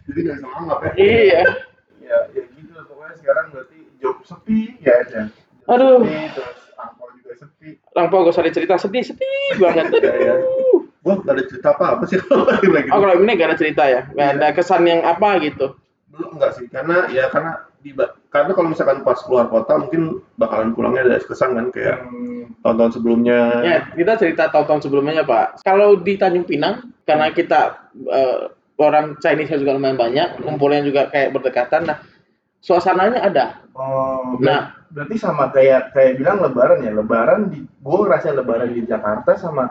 Jadi 0.03 0.19
nggak 0.19 0.35
bisa 0.35 0.47
nganggap 0.51 0.79
ya. 0.83 0.91
iya. 0.99 1.43
ya 2.03 2.17
ya 2.35 2.43
gitu 2.51 2.71
pokoknya 2.83 3.15
sekarang 3.19 3.45
berarti 3.55 3.77
job 3.99 4.17
sepi 4.27 4.59
ya 4.83 4.93
aja 5.03 5.21
Job 5.31 5.71
Aduh. 5.71 5.99
sepi, 6.03 6.19
terus 6.35 6.59
angkor 6.79 7.09
juga 7.19 7.33
sepi 7.35 7.69
Lampau 7.95 8.19
gak 8.27 8.33
usah 8.35 8.45
dicerita 8.47 8.75
sedih, 8.75 9.03
sedih 9.03 9.55
banget. 9.59 9.85
Ya, 10.03 10.13
ya. 10.19 10.35
Gue 11.03 11.13
gak 11.23 11.35
ada 11.35 11.43
cerita 11.47 11.69
apa-apa 11.75 12.03
sih 12.11 12.19
kalau 12.19 12.43
lagi 12.43 12.67
lagi. 12.67 12.89
Oh 12.91 12.99
kalau 12.99 13.15
ini 13.23 13.31
gak 13.39 13.47
ada 13.51 13.57
cerita 13.59 13.83
ya, 13.87 14.01
gak 14.11 14.29
ada 14.39 14.47
kesan 14.51 14.83
yang 14.83 15.01
apa 15.07 15.29
gitu. 15.39 15.79
Belum 16.17 16.31
enggak 16.35 16.51
sih, 16.57 16.65
karena 16.67 17.05
ya 17.13 17.29
karena 17.29 17.61
di 17.77 17.93
karena 18.33 18.51
kalau 18.57 18.73
misalkan 18.73 19.05
pas 19.05 19.21
keluar 19.21 19.47
kota 19.47 19.77
mungkin 19.77 20.19
bakalan 20.35 20.73
pulangnya 20.73 21.05
ada 21.05 21.21
kesan 21.21 21.53
kan 21.53 21.69
kayak 21.69 22.03
Hmm, 22.03 22.57
tahun-tahun 22.65 22.91
sebelumnya. 22.97 23.39
Ya, 23.61 23.77
kita 23.93 24.13
cerita 24.17 24.43
tahun-tahun 24.49 24.81
sebelumnya 24.89 25.21
Pak. 25.21 25.61
Kalau 25.61 25.93
di 26.01 26.17
Tanjung 26.17 26.43
Pinang, 26.49 26.89
karena 27.05 27.29
kita 27.29 27.91
eh, 28.09 28.49
orang 28.81 29.13
Chinese 29.21 29.61
juga 29.61 29.77
lumayan 29.77 29.97
banyak, 29.97 30.41
kumpulnya 30.41 30.81
juga 30.81 31.09
kayak 31.13 31.37
berdekatan. 31.37 31.85
Nah, 31.85 31.97
suasananya 32.59 33.21
ada. 33.23 33.45
oh 33.77 34.37
Nah. 34.41 34.73
ber- 34.73 34.75
berarti 34.87 35.15
sama 35.19 35.51
kayak 35.51 35.91
kayak 35.93 36.15
bilang 36.17 36.39
lebaran 36.39 36.79
ya 36.79 36.95
lebaran 36.95 37.51
di 37.51 37.59
gue 37.61 37.97
ngerasa 38.07 38.31
lebaran 38.33 38.71
di 38.71 38.81
Jakarta 38.87 39.35
sama 39.35 39.67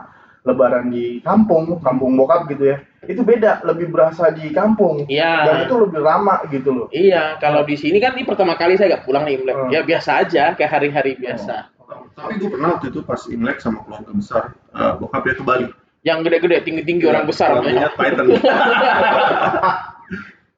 lebaran 0.47 0.87
di 0.87 1.19
kampung 1.19 1.83
kampung 1.83 2.15
bokap 2.15 2.47
gitu 2.47 2.71
ya 2.71 2.77
itu 3.03 3.19
beda 3.23 3.61
lebih 3.67 3.91
berasa 3.91 4.31
di 4.31 4.51
kampung 4.55 5.03
Iya. 5.07 5.43
dan 5.43 5.55
itu 5.67 5.75
lebih 5.79 6.01
lama 6.01 6.39
gitu 6.47 6.69
loh 6.71 6.87
Iya, 6.89 7.35
kalau 7.43 7.67
di 7.67 7.75
sini 7.75 7.99
kan 7.99 8.15
ini 8.15 8.23
pertama 8.23 8.55
kali 8.55 8.79
saya 8.79 8.97
gak 8.97 9.05
pulang 9.05 9.27
nih 9.27 9.37
Imlek. 9.39 9.55
Hmm. 9.55 9.69
Ya 9.71 9.81
biasa 9.83 10.23
aja, 10.23 10.43
kayak 10.55 10.71
hari-hari 10.71 11.13
biasa. 11.19 11.67
Tapi 12.17 12.33
gue 12.41 12.49
pernah 12.49 12.79
waktu 12.79 12.89
itu 12.89 12.99
pas 13.05 13.21
Imlek 13.29 13.59
sama 13.61 13.83
keluarga 13.85 14.11
besar, 14.11 14.43
uh, 14.73 14.97
bokapnya 14.97 15.35
ke 15.37 15.43
Bali. 15.45 15.67
Yang 16.01 16.19
gede-gede, 16.29 16.57
tinggi-tinggi 16.63 17.05
orang 17.05 17.25
besar. 17.27 17.59
Namanya 17.59 17.91
Titan. 17.95 18.25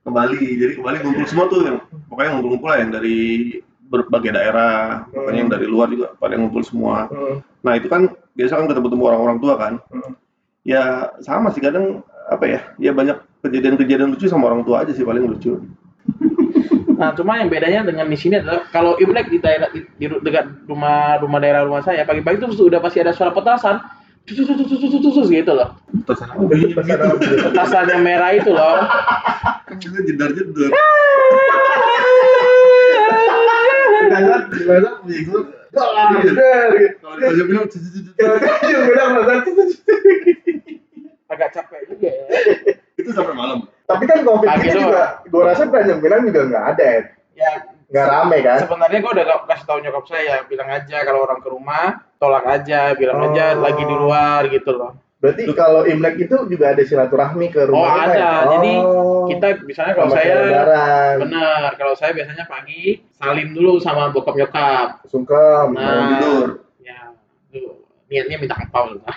ke 0.06 0.10
Bali, 0.10 0.40
jadi 0.58 0.74
ke 0.78 0.82
Bali 0.82 0.98
ngumpul 1.04 1.26
semua 1.28 1.46
tuh 1.52 1.60
yang 1.66 1.78
pokoknya 2.08 2.30
ngumpul-ngumpul 2.38 2.70
lah 2.70 2.80
yang 2.82 2.92
dari 2.94 3.18
berbagai 3.90 4.32
daerah, 4.32 5.04
pokoknya 5.10 5.40
yang 5.42 5.52
dari 5.52 5.66
luar 5.66 5.90
juga 5.90 6.14
pada 6.22 6.38
ngumpul 6.38 6.62
semua. 6.62 7.10
Hmm, 7.10 7.42
Nah 7.66 7.74
itu 7.76 7.90
kan 7.90 8.14
biasa 8.38 8.62
kan 8.62 8.70
ketemu-temu 8.70 9.04
orang-orang 9.10 9.38
tua 9.42 9.54
kan. 9.58 9.74
hmm. 9.90 10.14
Ya 10.64 11.10
sama 11.26 11.50
sih 11.50 11.60
kadang 11.60 12.06
apa 12.30 12.46
ya, 12.46 12.60
ya 12.78 12.94
banyak 12.94 13.18
kejadian-kejadian 13.42 14.14
lucu 14.14 14.30
sama 14.30 14.54
orang 14.54 14.62
tua 14.62 14.86
aja 14.86 14.94
sih 14.94 15.02
paling 15.02 15.26
lucu. 15.26 15.58
Nah, 17.00 17.16
cuma 17.16 17.40
yang 17.40 17.48
bedanya 17.48 17.88
dengan 17.88 18.12
di 18.12 18.20
sini 18.20 18.44
adalah 18.44 18.68
kalau 18.76 19.00
Imlek 19.00 19.32
di 19.32 19.40
daerah 19.40 19.72
di, 19.72 19.88
di 19.96 20.06
dekat 20.20 20.68
rumah 20.68 21.16
rumah 21.24 21.40
daerah 21.40 21.64
rumah 21.64 21.80
saya 21.80 22.04
pagi-pagi 22.04 22.44
itu 22.44 22.52
sudah 22.60 22.84
pasti 22.84 23.00
ada 23.00 23.16
suara 23.16 23.32
petasan. 23.32 23.80
Tus, 24.28 24.36
tus, 24.36 24.52
tus, 24.52 24.68
tus, 24.68 24.78
tus, 24.84 24.92
tus, 25.00 25.14
tus, 25.16 25.28
gitu 25.32 25.56
loh. 25.56 25.80
Petasan 27.50 27.86
yang 27.88 28.04
merah 28.04 28.36
itu 28.36 28.52
loh. 28.52 28.84
Kan 29.66 29.80
Ah, 34.12 36.10
udah. 36.12 36.58
Kalau 36.90 37.16
dia 37.32 37.44
bilang 37.46 37.66
Agak 41.30 41.50
capek 41.54 41.80
juga 41.88 42.10
ya. 42.10 42.26
itu 42.98 43.10
sampai 43.14 43.34
malam. 43.34 43.70
Tapi 43.86 44.04
kan 44.06 44.18
covid 44.22 44.50
Pagi 44.50 44.66
ini 44.66 44.74
doang. 44.76 44.86
juga, 44.88 45.04
gue 45.24 45.42
rasa 45.46 45.64
Tanjung 45.66 46.00
Pinang 46.00 46.22
juga 46.24 46.42
nggak 46.44 46.66
ada 46.68 46.84
ya. 46.84 47.02
Ya 47.32 47.52
Nggak 47.90 48.06
rame 48.08 48.38
kan? 48.40 48.58
sebenarnya 48.60 49.00
gue 49.00 49.12
udah 49.12 49.26
kasih 49.48 49.66
tahu 49.66 49.80
nyokap 49.80 50.06
saya 50.06 50.46
bilang 50.46 50.70
aja 50.70 50.98
kalau 51.02 51.20
orang 51.24 51.40
ke 51.40 51.50
rumah 51.50 51.86
tolak 52.16 52.46
aja 52.46 52.94
bilang 52.94 53.18
aja 53.24 53.46
Oh. 53.52 53.64
lagi 53.64 53.82
di 53.82 53.96
luar 53.96 54.46
gitu 54.48 54.72
loh 54.72 54.94
Berarti 55.18 55.52
kalau 55.52 55.84
Imlek 55.84 56.16
itu 56.22 56.38
juga 56.46 56.72
ada 56.72 56.80
silaturahmi 56.80 57.50
ke 57.50 57.66
oh 57.66 57.74
rumah 57.74 58.06
kita 58.06 58.14
ya? 58.14 58.30
ada 58.38 58.46
jadi 58.54 58.72
Oh. 58.78 59.26
kita 59.26 59.48
misalnya 59.64 59.94
kalau 59.96 60.10
saya 60.12 60.34
benar 61.18 61.39
kalau 61.78 61.94
saya 61.94 62.16
biasanya 62.16 62.46
pagi 62.48 63.04
salim 63.18 63.54
dulu 63.54 63.78
sama 63.78 64.10
bokap 64.10 64.34
nyokap 64.38 64.88
Sungkem. 65.06 65.76
Nah. 65.76 65.84
Mau 65.84 66.08
tidur. 66.18 66.48
ya 66.82 67.14
dulu 67.54 67.72
niatnya 68.10 68.38
minta 68.42 68.56
angpau 68.58 68.96
gitu. 68.96 69.06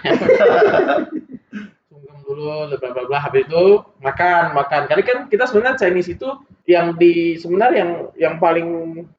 sungkem 1.89 2.17
dulu 2.25 2.73
bla 2.77 2.89
bla 2.93 3.03
bla 3.09 3.19
habis 3.21 3.45
itu 3.47 3.65
makan 4.01 4.57
makan 4.57 4.83
karena 4.89 5.03
kan 5.05 5.19
kita 5.29 5.45
sebenarnya 5.49 5.79
Chinese 5.79 6.13
itu 6.17 6.29
yang 6.69 6.95
di 6.97 7.37
sebenarnya 7.37 7.79
yang 7.83 7.91
yang 8.17 8.35
paling 8.39 8.69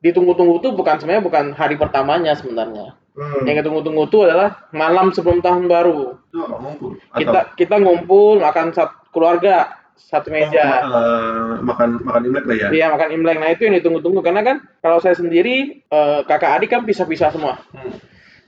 ditunggu-tunggu 0.02 0.64
tuh 0.64 0.72
bukan 0.74 0.98
sebenarnya 1.00 1.24
bukan 1.26 1.46
hari 1.54 1.76
pertamanya 1.78 2.34
sebenarnya 2.38 2.98
Hmm. 3.14 3.46
yang 3.46 3.62
ditunggu-tunggu 3.62 4.10
itu 4.10 4.26
adalah 4.26 4.66
malam 4.74 5.14
sebelum 5.14 5.38
tahun 5.38 5.70
baru 5.70 6.18
ngumpul? 6.34 6.98
kita 7.14 7.54
kita 7.54 7.76
ngumpul 7.78 8.42
makan 8.42 8.74
satu 8.74 9.06
keluarga 9.14 9.83
satu 9.96 10.30
meja 10.30 10.84
eh, 10.84 11.52
makan 11.62 12.02
makan 12.02 12.22
imlek 12.26 12.46
lah 12.46 12.56
ya. 12.56 12.68
Iya 12.70 12.86
makan 12.90 13.10
imlek. 13.12 13.38
Nah 13.38 13.50
itu 13.50 13.62
yang 13.66 13.76
ditunggu-tunggu 13.78 14.22
karena 14.22 14.42
kan 14.42 14.58
kalau 14.80 14.98
saya 14.98 15.14
sendiri 15.14 15.82
eh, 15.84 16.20
kakak 16.24 16.62
adik 16.62 16.70
kan 16.70 16.82
pisah-pisah 16.84 17.30
semua. 17.30 17.58
Hmm. 17.74 17.98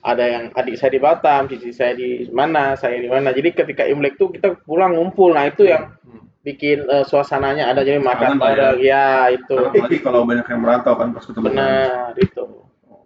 Ada 0.06 0.24
yang 0.24 0.44
adik 0.54 0.78
saya 0.78 0.94
di 0.94 1.02
Batam, 1.02 1.50
cici 1.50 1.74
saya 1.74 1.98
di 1.98 2.30
mana, 2.30 2.78
saya 2.78 3.02
di 3.02 3.10
mana. 3.10 3.34
Jadi 3.34 3.58
ketika 3.58 3.84
imlek 3.84 4.16
tuh 4.16 4.30
kita 4.30 4.54
pulang 4.62 4.94
ngumpul. 4.94 5.34
Nah 5.34 5.50
itu 5.50 5.66
yang 5.66 5.98
Hmm. 6.06 6.22
bikin 6.46 6.86
eh, 6.86 7.02
suasananya 7.02 7.74
ada 7.74 7.82
jadi 7.82 7.98
makan 7.98 8.38
ya. 8.38 8.42
bareng. 8.42 8.78
Ya 8.80 9.06
itu 9.34 9.56
Karena 9.58 9.74
apalagi 9.74 9.98
kalau 10.00 10.22
banyak 10.24 10.46
yang 10.46 10.62
merantau 10.62 10.94
kan 10.94 11.10
pas 11.10 11.26
ketemu. 11.26 11.46
benar 11.50 12.14
itu. 12.16 12.44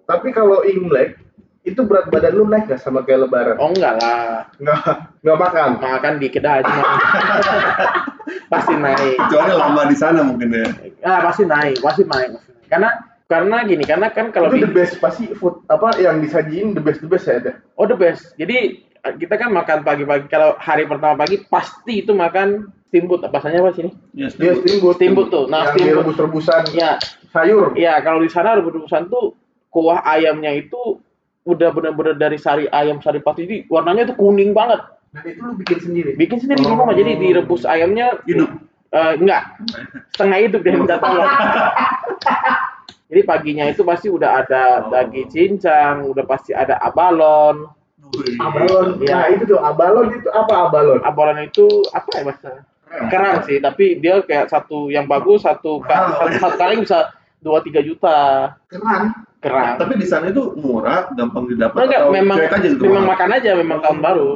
Tapi 0.03 0.27
kalau 0.33 0.65
Imlek 0.65 1.15
itu 1.61 1.81
berat 1.83 2.07
badan 2.07 2.33
lu 2.33 2.45
naik 2.45 2.67
gak 2.67 2.79
sama 2.79 3.03
kayak 3.03 3.27
lebaran? 3.27 3.59
Oh 3.59 3.69
enggak 3.69 3.99
lah, 3.99 4.47
Nggak, 4.57 4.79
nggak 5.21 5.37
makan. 5.37 5.69
makan 5.77 6.13
dikit 6.17 6.43
aja. 6.43 6.71
pasti 8.51 8.73
naik. 8.75 9.17
Kecuali 9.19 9.53
lama 9.53 9.81
di 9.85 9.95
sana 9.95 10.19
mungkin 10.23 10.49
ya. 10.53 10.67
Ah 11.01 11.19
pasti 11.23 11.43
naik, 11.45 11.81
pasti 11.81 12.03
naik. 12.05 12.29
pasti 12.35 12.49
naik. 12.51 12.67
Karena 12.69 12.89
karena 13.29 13.57
gini, 13.61 13.83
karena 13.85 14.07
kan 14.09 14.33
kalau 14.33 14.49
itu 14.49 14.57
di 14.57 14.61
the 14.65 14.71
best 14.73 14.97
pasti 14.97 15.29
food 15.37 15.61
apa 15.69 15.93
yang 16.01 16.17
disajiin 16.17 16.73
the 16.73 16.81
best 16.81 17.01
the 17.01 17.09
best 17.09 17.29
ya 17.29 17.37
ada. 17.37 17.51
Oh 17.77 17.85
the 17.85 17.93
best. 17.93 18.33
Jadi 18.37 18.81
kita 18.99 19.35
kan 19.37 19.53
makan 19.53 19.85
pagi-pagi. 19.85 20.25
Kalau 20.27 20.57
hari 20.57 20.89
pertama 20.89 21.15
pagi 21.15 21.39
pasti 21.45 22.01
itu 22.01 22.11
makan 22.11 22.67
steamboat. 22.89 23.21
Apa 23.23 23.37
bahasanya 23.37 23.61
apa 23.61 23.71
sini? 23.73 23.91
Yes, 24.11 24.33
Dia 24.35 24.57
steamboat. 24.57 24.97
Steamboat 24.97 25.27
tuh. 25.29 25.45
Nah, 25.45 25.69
yang 25.69 25.73
steamboat. 25.77 25.95
direbus-rebusan 26.17 26.61
Ya, 26.73 26.97
sayur. 27.29 27.77
ya 27.77 28.01
kalau 28.01 28.19
di 28.19 28.29
sana 28.29 28.57
rebus-rebusan 28.57 29.07
tuh 29.07 29.37
kuah 29.69 30.01
ayamnya 30.01 30.49
itu 30.51 30.97
udah 31.47 31.69
bener-bener 31.71 32.15
dari 32.19 32.35
sari 32.35 32.65
ayam 32.69 32.99
sari 32.99 33.23
pati. 33.23 33.47
Jadi 33.47 33.57
warnanya 33.71 34.11
tuh 34.11 34.17
kuning 34.19 34.51
banget. 34.51 34.81
Dan 35.09 35.23
itu 35.25 35.41
lu 35.41 35.53
bikin 35.57 35.77
sendiri. 35.81 36.11
Bikin 36.13 36.37
sendiri 36.37 36.59
di 36.61 36.67
Oh. 36.69 36.77
rumah. 36.77 36.93
Jadi 36.93 37.11
direbus 37.17 37.63
ayamnya 37.65 38.19
Hidup. 38.27 38.49
Eh, 38.89 39.13
enggak, 39.21 39.53
setengah 40.17 40.49
hidup 40.49 40.61
dia 40.65 40.73
minta 40.73 40.97
tolong. 40.97 41.21
Jadi 43.09 43.21
paginya 43.21 43.65
itu 43.69 43.81
pasti 43.85 44.09
udah 44.09 44.41
ada 44.45 44.85
Oh. 44.85 44.89
daging 44.89 45.29
cincang, 45.29 46.09
udah 46.09 46.25
pasti 46.25 46.53
ada 46.57 46.77
abalon. 46.81 47.69
Abalon. 48.41 48.97
Iya. 49.01 49.13
Nah, 49.13 49.25
itu 49.29 49.43
tuh 49.45 49.61
abalon 49.61 50.09
itu 50.13 50.29
apa 50.33 50.69
abalon? 50.69 51.01
Abalon 51.05 51.37
itu 51.45 51.65
apa 51.93 52.09
ya 52.17 52.23
bahasa? 52.25 52.49
Kerang 53.13 53.45
sih, 53.45 53.61
tapi 53.61 54.01
dia 54.01 54.25
kayak 54.25 54.49
satu 54.49 54.89
yang 54.89 55.05
bagus 55.05 55.45
satu 55.45 55.77
satu, 55.85 56.25
satu 56.41 56.57
kali 56.57 56.81
bisa 56.81 57.13
dua 57.39 57.63
tiga 57.63 57.79
juta 57.79 58.17
Keran. 58.67 59.15
kerang. 59.39 59.79
Tapi 59.79 59.95
di 59.95 60.03
sana 60.03 60.27
itu 60.27 60.51
murah, 60.55 61.07
gampang 61.15 61.47
didapat 61.47 61.75
Nah, 61.75 61.85
enggak, 61.87 62.01
atau 62.03 62.11
memang 62.11 62.37
cuek 62.37 62.51
aja 62.51 62.67
gitu 62.67 62.83
memang 62.83 63.03
mahal? 63.03 63.11
makan 63.15 63.29
aja, 63.31 63.51
memang 63.55 63.79
tahun 63.79 63.99
baru. 64.03 64.31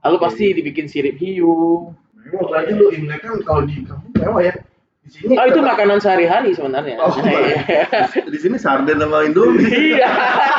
Lalu 0.00 0.16
Oke. 0.16 0.24
pasti 0.24 0.44
dibikin 0.56 0.86
sirip 0.88 1.20
hiu. 1.20 1.92
Memang 2.16 2.46
berarti 2.48 2.72
lu 2.72 2.86
Imlek 2.90 3.20
kan 3.20 3.36
kalau 3.44 3.62
di 3.68 3.84
kampung 3.84 4.12
mewah 4.16 4.40
ya. 4.40 4.54
Di 5.00 5.08
sini 5.10 5.32
Oh 5.36 5.44
itu 5.44 5.60
makanan 5.60 6.00
sehari-hari 6.00 6.52
sebenarnya. 6.52 6.96
Oh, 7.00 7.12
Di 8.28 8.38
sini 8.38 8.56
sarden 8.56 8.96
sama 8.96 9.24
Indomie. 9.24 9.96
iya. 9.96 10.08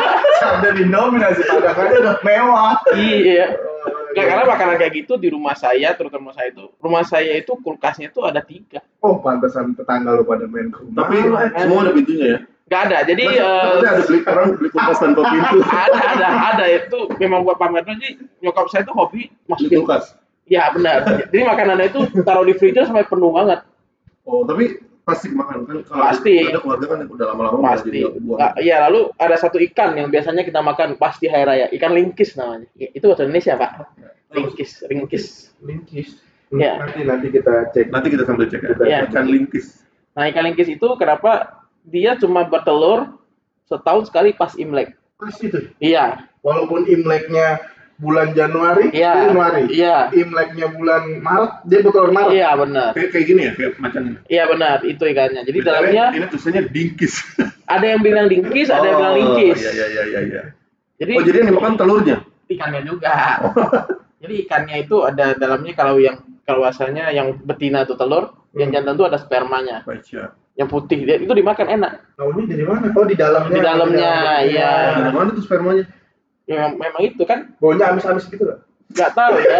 di 0.77 0.81
Indomie 0.85 1.21
nasi 1.21 1.41
padang 1.45 1.77
aja 1.77 1.95
udah 2.05 2.17
mewah. 2.21 2.73
iya. 2.93 3.47
Nggak, 4.11 4.25
karena 4.27 4.43
makanan 4.45 4.75
kayak 4.77 4.93
gitu 4.97 5.13
di 5.15 5.27
rumah 5.27 5.55
saya, 5.55 5.89
terutama 5.95 6.31
saya 6.31 6.51
itu, 6.51 6.65
rumah 6.77 7.03
saya 7.03 7.31
itu 7.33 7.51
kulkasnya 7.55 8.11
itu 8.11 8.19
ada 8.21 8.41
tiga. 8.43 8.79
Oh, 8.99 9.17
pantesan 9.17 9.71
tetangga 9.71 10.13
lu 10.13 10.23
pada 10.23 10.45
main 10.45 10.67
ke 10.67 10.83
rumah. 10.83 11.07
Tapi 11.07 11.15
eh. 11.17 11.49
semua 11.59 11.79
ada 11.81 11.91
pintunya 11.91 12.27
ya. 12.27 12.39
Nggak 12.67 12.81
ada, 12.87 12.97
jadi 13.03 13.23
Maksud- 13.23 13.43
eh, 13.43 13.63
maksudnya 13.63 13.91
ada 13.91 14.03
beli 14.03 14.19
orang 14.23 14.47
beli 14.55 14.69
kulkas 14.71 14.97
tanpa 14.99 15.21
pintu. 15.31 15.57
ada, 15.65 15.99
ada, 16.15 16.27
ada 16.51 16.65
itu 16.71 16.99
memang 17.19 17.39
buat 17.43 17.57
pamer 17.59 17.83
aja. 17.83 18.07
Nyokap 18.39 18.65
saya 18.71 18.83
tuh 18.83 18.95
hobi 18.95 19.27
Beli 19.27 19.47
masukin. 19.47 19.77
kulkas. 19.83 20.05
Ya 20.47 20.67
benar. 20.71 21.07
Jadi 21.31 21.43
makanannya 21.43 21.85
itu 21.87 21.99
taruh 22.23 22.43
di 22.43 22.55
freezer 22.55 22.83
sampai 22.83 23.07
penuh 23.07 23.31
banget. 23.31 23.63
Oh, 24.27 24.43
tapi 24.43 24.79
pasti 25.01 25.27
makan 25.33 25.65
kan 25.65 25.77
kalau 25.83 26.03
Pasti. 26.05 26.33
ada 26.45 26.59
keluarga 26.61 26.85
kan 26.93 26.97
yang 27.01 27.09
udah 27.09 27.25
lama-lama 27.33 27.57
Pasti. 27.73 27.89
jadi 27.89 27.99
buang. 28.21 28.37
Nggak, 28.37 28.53
Iya, 28.61 28.75
lalu 28.87 28.99
ada 29.17 29.35
satu 29.35 29.57
ikan 29.57 29.97
yang 29.97 30.07
biasanya 30.13 30.45
kita 30.45 30.59
makan 30.61 30.95
pasti 30.95 31.25
hari 31.27 31.43
raya. 31.45 31.65
Ikan 31.73 31.91
lingkis 31.91 32.37
namanya. 32.37 32.69
Ya, 32.77 32.89
Itu 32.93 33.09
bahasa 33.09 33.25
Indonesia, 33.25 33.53
Pak. 33.57 33.71
Lingkis, 34.31 34.71
ringkis. 34.87 35.25
Linkis. 35.65 36.09
Ya. 36.51 36.79
Nanti 36.79 37.01
nanti 37.03 37.27
kita 37.31 37.71
cek. 37.71 37.89
Nanti 37.89 38.07
kita 38.13 38.23
sambil 38.27 38.45
cek 38.47 38.61
ya. 38.61 38.71
Iya. 38.85 38.99
Ikan 39.09 39.25
lingkis. 39.27 39.83
Nah, 40.13 40.27
ikan 40.29 40.43
lingkis 40.45 40.69
itu 40.69 40.87
kenapa 40.99 41.63
dia 41.87 42.13
cuma 42.15 42.45
bertelur 42.45 43.17
setahun 43.65 44.07
sekali 44.11 44.35
pas 44.35 44.53
Imlek. 44.55 44.93
Pas 45.17 45.33
itu. 45.41 45.71
Iya, 45.79 46.27
Walaupun 46.41 46.89
Imleknya 46.89 47.61
bulan 48.01 48.33
Januari, 48.33 48.89
Iya. 48.89 49.29
Januari. 49.29 49.63
Iya. 49.69 50.09
Imleknya 50.11 50.67
bulan 50.67 51.21
Maret, 51.21 51.53
dia 51.63 51.79
betul 51.79 52.09
Maret. 52.09 52.33
iya 52.33 52.49
benar. 52.53 52.89
Kayak 52.91 53.09
kayak 53.13 53.25
gini 53.25 53.41
ya, 53.45 53.51
kayak 53.53 53.71
macam 53.77 54.01
ini. 54.03 54.17
Iya 54.25 54.43
benar, 54.49 54.77
itu 54.81 55.03
ikannya. 55.05 55.41
Jadi 55.45 55.57
BTW, 55.57 55.67
dalamnya 55.69 56.05
ini 56.11 56.25
tulisannya 56.27 56.61
dingkis. 56.67 57.13
ada 57.77 57.85
yang 57.85 58.01
bilang 58.01 58.25
dingkis, 58.25 58.67
ada 58.67 58.81
yang 58.83 58.97
bilang 58.97 59.15
lingkis. 59.15 59.59
Iya 59.59 59.71
iya 59.71 59.85
iya 59.87 60.03
iya 60.03 60.19
iya. 60.25 60.41
Jadi 60.97 61.13
Oh, 61.13 61.23
jadi 61.23 61.37
yang 61.39 61.49
dimakan 61.49 61.73
telurnya. 61.77 62.17
ikannya 62.47 62.81
juga. 62.83 63.13
Jadi 64.21 64.45
ikannya 64.45 64.75
itu 64.81 65.01
ada 65.01 65.33
dalamnya 65.33 65.73
kalau 65.73 65.97
yang 65.97 66.13
kalau 66.43 66.61
asalnya 66.61 67.09
yang 67.09 67.41
betina 67.41 67.81
itu 67.81 67.95
telur, 67.95 68.29
yang 68.53 68.69
Hmm. 68.69 68.75
jantan 68.75 68.93
itu 68.93 69.05
ada 69.07 69.17
spermanya. 69.17 69.81
Baca. 69.81 70.37
Yang 70.53 70.67
putih 70.69 70.99
dia 71.01 71.17
itu 71.17 71.31
dimakan 71.31 71.67
enak. 71.71 71.91
Tahunya 72.13 72.43
dari 72.45 72.61
mana? 72.61 72.85
Oh, 72.91 73.01
di 73.01 73.15
dalamnya. 73.15 73.49
Di 73.49 73.61
dalamnya, 73.63 74.13
iya. 74.45 74.71
Dari 74.99 75.09
mana 75.09 75.29
tuh 75.31 75.41
spermanya? 75.41 75.89
Memang, 76.51 76.75
memang 76.75 77.01
itu 77.07 77.23
kan 77.23 77.55
Baunya 77.63 77.87
amis-amis 77.87 78.27
gitu 78.27 78.43
nggak? 78.43 78.59
nggak 78.91 79.11
tahu 79.15 79.35
ya. 79.39 79.59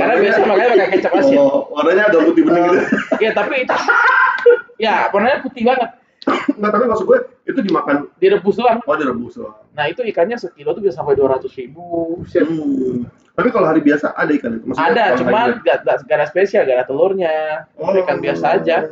Karena 0.00 0.14
biasanya 0.16 0.46
makanya 0.48 0.70
pakai 0.72 0.88
kecap 0.96 1.12
asin. 1.20 1.36
Oh, 1.36 1.68
warnanya 1.72 2.02
agak 2.08 2.22
putih 2.24 2.42
bening 2.48 2.64
gitu. 2.72 2.80
Ya 3.20 3.30
tapi 3.36 3.54
itu 3.64 3.76
ya 4.80 4.94
warnanya 5.12 5.38
putih 5.44 5.62
banget. 5.68 5.90
Enggak, 6.26 6.70
tapi 6.74 6.84
maksud 6.90 7.06
gue 7.06 7.18
itu 7.46 7.60
dimakan 7.62 8.10
Direbus 8.18 8.58
doang. 8.58 8.82
oh 8.82 8.96
direbus 8.98 9.38
doang. 9.38 9.54
Nah 9.78 9.86
itu 9.86 10.02
ikannya 10.02 10.34
sekilo 10.40 10.74
tuh 10.74 10.82
bisa 10.82 10.98
sampai 10.98 11.14
dua 11.14 11.38
ratus 11.38 11.54
ribu. 11.54 12.18
Hmm. 12.26 13.06
Tapi 13.36 13.48
kalau 13.52 13.68
hari 13.68 13.84
biasa 13.84 14.16
ada 14.16 14.32
ikan 14.32 14.56
itu. 14.56 14.64
Maksudnya 14.64 14.90
Ada, 14.90 15.04
cuma 15.20 15.38
nggak 15.60 15.76
nggak 15.84 16.16
ada 16.16 16.26
spesial, 16.26 16.64
nggak 16.64 16.76
ada 16.82 16.86
telurnya. 16.88 17.36
Oh. 17.78 17.92
Ikan 17.92 18.18
biasa 18.18 18.44
aja. 18.58 18.88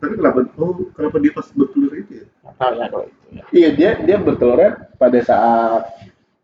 Tapi 0.00 0.14
kenapa? 0.18 0.48
Oh, 0.58 0.74
kenapa 0.96 1.16
dia 1.20 1.32
pas 1.36 1.46
bertelur 1.52 1.92
itu 1.94 2.12
ya? 2.24 2.26
Tahu 2.56 2.72
ya 2.80 2.86
kalau 2.90 3.04
itu. 3.06 3.20
Ya. 3.30 3.44
Iya 3.52 3.68
dia 3.76 3.90
dia 4.02 4.16
bertelurnya 4.18 4.70
pada 4.98 5.18
saat 5.22 5.82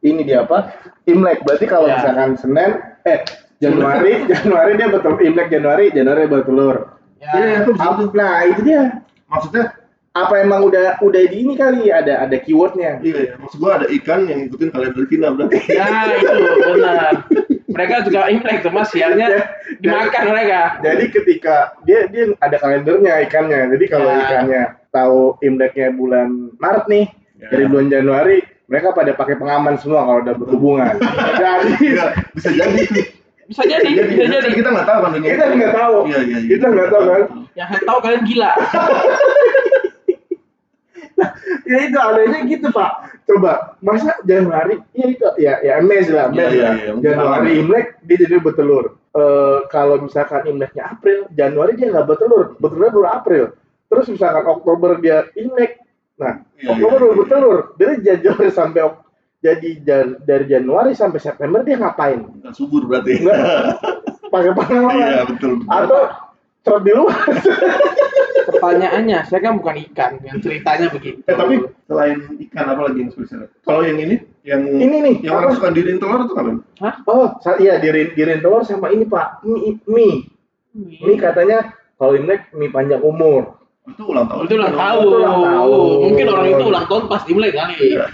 ini 0.00 0.22
dia 0.22 0.42
apa? 0.42 0.70
Imlek. 1.04 1.42
Berarti 1.42 1.66
kalau 1.66 1.86
Ya. 1.86 1.98
misalkan 1.98 2.30
Senin 2.36 2.70
eh 3.02 3.20
Januari 3.58 4.22
Januari 4.30 4.72
dia 4.74 4.88
bertelur 4.88 5.18
Imlek 5.18 5.48
Januari 5.48 5.90
Januari 5.90 6.24
bertelur. 6.24 6.76
Ya, 7.18 7.30
Iya, 7.34 7.44
iya, 7.44 7.58
aku. 7.76 8.02
Nah 8.12 8.46
itu 8.46 8.60
dia. 8.62 9.02
Maksudnya 9.26 9.74
Apa 10.08 10.42
emang 10.42 10.66
udah 10.66 10.98
udah 10.98 11.20
di 11.20 11.46
ini 11.46 11.54
kali 11.54 11.94
ada 11.94 12.26
ada 12.26 12.34
keywordnya? 12.34 12.98
iya, 12.98 13.14
iya. 13.22 13.32
maksud 13.38 13.62
gue 13.62 13.70
ada 13.70 13.86
ikan 13.86 14.26
yang 14.26 14.42
ngikutin 14.42 14.70
kalender 14.72 15.04
Cina 15.06 15.30
berarti. 15.30 15.58
ya 15.78 15.86
itu 16.10 16.26
benar. 16.58 17.14
Mereka 17.70 17.94
juga 18.02 18.26
imlek 18.26 18.66
cuma 18.66 18.82
siangnya 18.82 19.46
dimakan 19.78 20.22
mereka. 20.26 20.60
Jadi 20.82 21.04
ketika 21.12 21.56
dia 21.86 22.10
dia 22.10 22.34
ada 22.40 22.56
kalendernya 22.58 23.14
ikannya. 23.30 23.70
Jadi 23.78 23.84
kalau 23.86 24.10
Ya. 24.10 24.18
ikannya 24.26 24.62
tahu 24.90 25.18
Imleknya 25.38 25.94
bulan 25.94 26.50
Maret 26.58 26.84
nih 26.90 27.06
Ya. 27.38 27.48
dari 27.54 27.64
bulan 27.70 27.86
Januari 27.86 28.38
mereka 28.68 28.92
pada 28.92 29.12
pakai 29.16 29.34
pengaman 29.40 29.74
semua 29.80 30.04
kalau 30.04 30.20
udah 30.20 30.34
berhubungan. 30.36 30.94
Jadi 31.40 31.88
bisa 32.36 32.50
jadi. 32.52 32.82
Bisa 33.48 33.62
jadi, 33.64 33.88
bisa 33.88 34.24
jadi. 34.28 34.44
Tapi 34.44 34.60
kita 34.60 34.68
nggak 34.70 34.88
tahu 34.88 34.98
kan 35.00 35.10
dunia. 35.16 35.28
kita 35.32 35.44
nggak 35.56 35.74
tahu. 35.74 35.96
Iya, 36.04 36.20
iya, 36.20 36.38
iya. 36.44 36.48
Kita 36.52 36.66
nggak 36.68 36.88
tahu 36.92 37.02
kan. 37.08 37.22
Yang 37.56 37.68
saya 37.72 37.82
tahu 37.88 37.98
kalian 38.04 38.22
gila. 38.28 38.52
ya 41.66 41.78
itu 41.82 41.98
anehnya 41.98 42.40
gitu 42.46 42.70
pak 42.70 43.18
coba 43.26 43.74
masa 43.82 44.14
Januari 44.22 44.78
ya 44.94 45.06
itu 45.10 45.26
ya 45.42 45.58
ya 45.66 45.82
mes 45.82 46.06
lah 46.14 46.30
mes 46.30 46.46
Iya, 46.46 46.48
iya, 46.54 46.62
lah 46.62 46.74
iya, 46.78 46.90
mungkin 46.94 47.10
Januari. 47.10 47.50
Imlek 47.58 47.86
dia 48.06 48.16
jadi 48.22 48.38
bertelur 48.38 48.84
Eh, 49.18 49.60
kalau 49.72 50.04
misalkan 50.04 50.46
Imleknya 50.46 50.94
April 50.94 51.26
Januari 51.34 51.74
dia 51.74 51.90
nggak 51.90 52.06
bertelur 52.06 52.54
bertelur 52.60 52.92
baru 52.92 53.08
April 53.08 53.44
terus 53.90 54.06
misalkan 54.12 54.44
Oktober 54.46 55.00
dia 55.00 55.26
Imlek 55.34 55.80
nah 56.18 56.34
Iya, 56.58 56.74
Oktober 56.74 56.82
iya, 56.82 56.98
baru 56.98 57.06
iya. 57.06 57.16
bertelur 57.22 57.56
dari 57.78 57.94
Januari 58.02 58.50
sampai 58.58 58.82
jadi 59.38 59.70
jan- 59.86 60.18
dari 60.26 60.44
Januari 60.44 60.92
sampai 60.92 61.18
September 61.18 61.62
dia 61.62 61.78
ngapain 61.78 62.18
Nggak 62.42 62.54
subur 62.54 62.84
berarti. 62.84 63.22
Nggak. 63.22 63.38
pakai 64.34 64.50
pengalaman 64.52 64.98
Iya 64.98 65.22
betul. 65.24 65.52
atau 65.64 66.02
trot 66.60 66.82
di 66.82 66.92
luar 66.92 67.16
Pertanyaannya, 68.48 69.28
saya 69.28 69.40
kan 69.44 69.60
bukan 69.60 69.76
ikan, 69.90 70.24
yang 70.24 70.40
ceritanya 70.40 70.88
begitu. 70.88 71.20
Eh 71.28 71.36
tapi 71.36 71.60
selain 71.84 72.16
ikan 72.48 72.64
apa 72.64 72.88
lagi 72.88 73.04
yang 73.04 73.12
spesial? 73.12 73.44
Kalau 73.60 73.84
yang 73.84 74.00
ini, 74.00 74.24
yang 74.40 74.64
ini 74.64 74.96
nih 75.04 75.16
yang 75.20 75.36
apa? 75.36 75.52
orang 75.52 75.54
suka 75.60 75.68
dirin 75.76 76.00
telur 76.00 76.24
itu 76.24 76.32
apa? 76.32 76.50
Hah? 76.80 76.94
Oh, 77.04 77.28
iya 77.60 77.76
dirin 77.76 78.16
dirin 78.16 78.40
telur 78.40 78.64
sama 78.64 78.88
ini 78.88 79.04
Pak, 79.04 79.44
mie. 79.44 79.76
mie. 79.84 80.32
Mie 80.74 81.20
katanya 81.20 81.76
kalau 82.00 82.16
Imlek 82.16 82.48
mie 82.56 82.72
panjang 82.72 83.04
umur. 83.04 83.52
Itu 83.88 84.02
ulang 84.04 84.26
tahun. 84.28 84.42
Itu 84.44 84.54
ulang 84.60 84.74
tahun. 84.76 85.00
Itu 85.00 85.16
ulang 85.16 85.40
tahun. 85.42 85.96
Mungkin 86.04 86.26
orang 86.28 86.46
itu 86.52 86.64
ulang 86.68 86.86
tahun 86.86 87.02
pas 87.08 87.22
Imlek 87.24 87.52
kali. 87.56 87.76
Iya. 87.80 88.04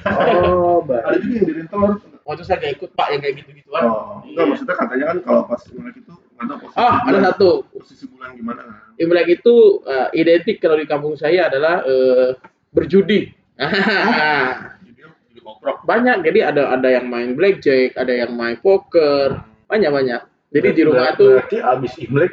Oh, 0.46 0.78
Ada 0.86 1.16
juga 1.18 1.34
yang 1.34 1.46
dirin 1.50 1.66
telur. 1.66 1.92
Waktu 2.24 2.42
saya 2.48 2.56
gak 2.56 2.72
ikut 2.80 2.90
Pak 2.96 3.08
yang 3.12 3.20
kayak 3.20 3.34
gitu-gituan. 3.44 3.82
Oh, 3.84 4.24
enggak 4.24 4.44
maksudnya 4.48 4.74
katanya 4.80 5.04
kan 5.12 5.18
kalau 5.20 5.42
pas 5.44 5.60
Imlek 5.68 5.96
itu 6.00 6.12
nggak 6.14 6.46
tahu 6.48 6.58
posisi. 6.64 6.78
Ah, 6.80 6.94
ada 7.04 7.18
satu. 7.30 7.48
Posisi 7.68 8.04
bulan 8.08 8.28
gimana? 8.32 8.62
Imlek 8.96 9.26
itu 9.42 9.54
eh, 9.84 10.08
identik 10.16 10.56
kalau 10.62 10.76
di 10.80 10.86
kampung 10.88 11.14
saya 11.20 11.52
adalah 11.52 11.84
eh, 11.84 12.32
berjudi. 12.72 13.28
Jadi 13.54 15.00
jadi 15.04 15.40
koprok. 15.44 15.84
banyak 15.84 16.16
jadi 16.26 16.40
ada 16.50 16.72
ada 16.74 16.88
yang 16.90 17.06
main 17.06 17.36
blackjack, 17.36 17.94
ada 17.94 18.10
yang 18.10 18.32
main 18.32 18.56
poker, 18.58 19.44
banyak 19.68 19.90
banyak. 19.92 20.20
Jadi 20.54 20.68
di 20.70 20.82
rumah 20.86 21.12
tuh 21.18 21.38
berarti 21.38 21.58
abis 21.60 21.92
Imlek 22.00 22.32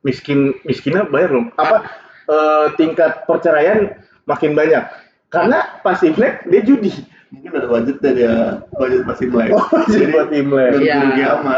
miskin 0.00 0.54
miskinnya 0.64 1.04
banyak 1.06 1.28
dong. 1.28 1.46
Apa 1.58 2.05
eh, 2.26 2.66
tingkat 2.78 3.24
perceraian 3.26 3.94
makin 4.26 4.52
banyak? 4.52 4.84
Karena 5.30 5.82
pas 5.82 5.98
Imlek 6.06 6.46
dia 6.46 6.62
judi. 6.62 6.94
Mungkin 7.26 7.58
ada 7.58 7.66
budgetnya 7.66 8.10
dia 8.14 8.34
budget 8.78 9.02
pas 9.02 9.18
Imlek. 9.18 9.50
Oh, 9.50 9.66
jadi 9.90 10.04
buat 10.14 10.30
Imlek. 10.30 10.70
Iya, 10.78 10.98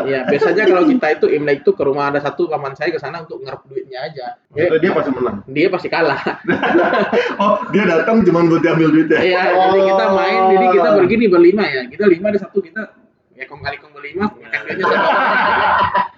iya. 0.08 0.20
Biasanya 0.24 0.64
kalau 0.64 0.88
kita 0.88 1.06
itu 1.20 1.26
Imlek 1.28 1.60
itu 1.60 1.70
ke 1.76 1.82
rumah 1.84 2.08
ada 2.08 2.24
satu 2.24 2.48
paman 2.48 2.72
saya 2.72 2.88
ke 2.88 2.98
sana 2.98 3.22
untuk 3.22 3.44
ngerep 3.44 3.68
duitnya 3.68 4.08
aja. 4.08 4.26
Maksudnya 4.50 4.80
dia 4.80 4.90
pasti 4.96 5.10
menang. 5.12 5.36
Dia 5.46 5.66
pasti 5.68 5.88
kalah. 5.92 6.20
Oh, 7.38 7.62
dia 7.70 7.86
datang 7.86 8.26
cuma 8.26 8.42
buat 8.48 8.64
diambil 8.64 8.90
duitnya. 8.90 9.20
Iya, 9.22 9.42
jadi 9.54 9.80
kita 9.94 10.04
main, 10.10 10.40
jadi 10.50 10.66
kita 10.74 10.88
begini 10.98 11.24
berlima 11.30 11.64
ya. 11.68 11.82
Kita 11.86 12.04
lima 12.10 12.26
ada 12.34 12.40
satu 12.40 12.58
kita 12.58 12.82
ya 13.38 13.46
kong 13.46 13.62
kali 13.62 13.78
kong 13.78 13.94
berlima, 13.94 14.26
makan 14.34 14.60
duitnya 14.66 14.84
sama. 14.90 15.10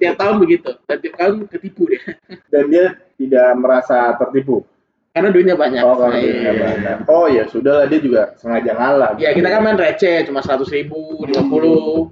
Tiap 0.00 0.16
tahun 0.16 0.36
begitu, 0.40 0.70
dan 0.88 0.96
tiap 0.98 1.14
tahun 1.14 1.34
ketipu 1.46 1.82
dia. 1.86 2.02
Dan 2.48 2.72
dia 2.72 2.84
tidak 3.14 3.48
merasa 3.54 4.16
tertipu. 4.16 4.64
Karena 5.10 5.28
duitnya 5.28 5.58
banyak. 5.58 5.82
Oh, 5.82 5.98
kalau 5.98 6.14
Nah, 6.14 6.22
dia 6.22 6.32
iya. 6.32 6.52
banyak. 6.54 6.96
Oh 7.04 7.26
ya 7.26 7.44
sudah 7.44 7.82
lah 7.82 7.86
dia 7.86 8.00
juga 8.00 8.32
sengaja 8.38 8.72
ngalah. 8.72 9.10
Ya 9.18 9.34
kita 9.34 9.50
kan 9.50 9.60
main 9.60 9.76
receh, 9.76 10.24
cuma 10.24 10.40
seratus 10.40 10.70
ribu, 10.70 11.20
lima 11.26 11.44
puluh. 11.44 12.08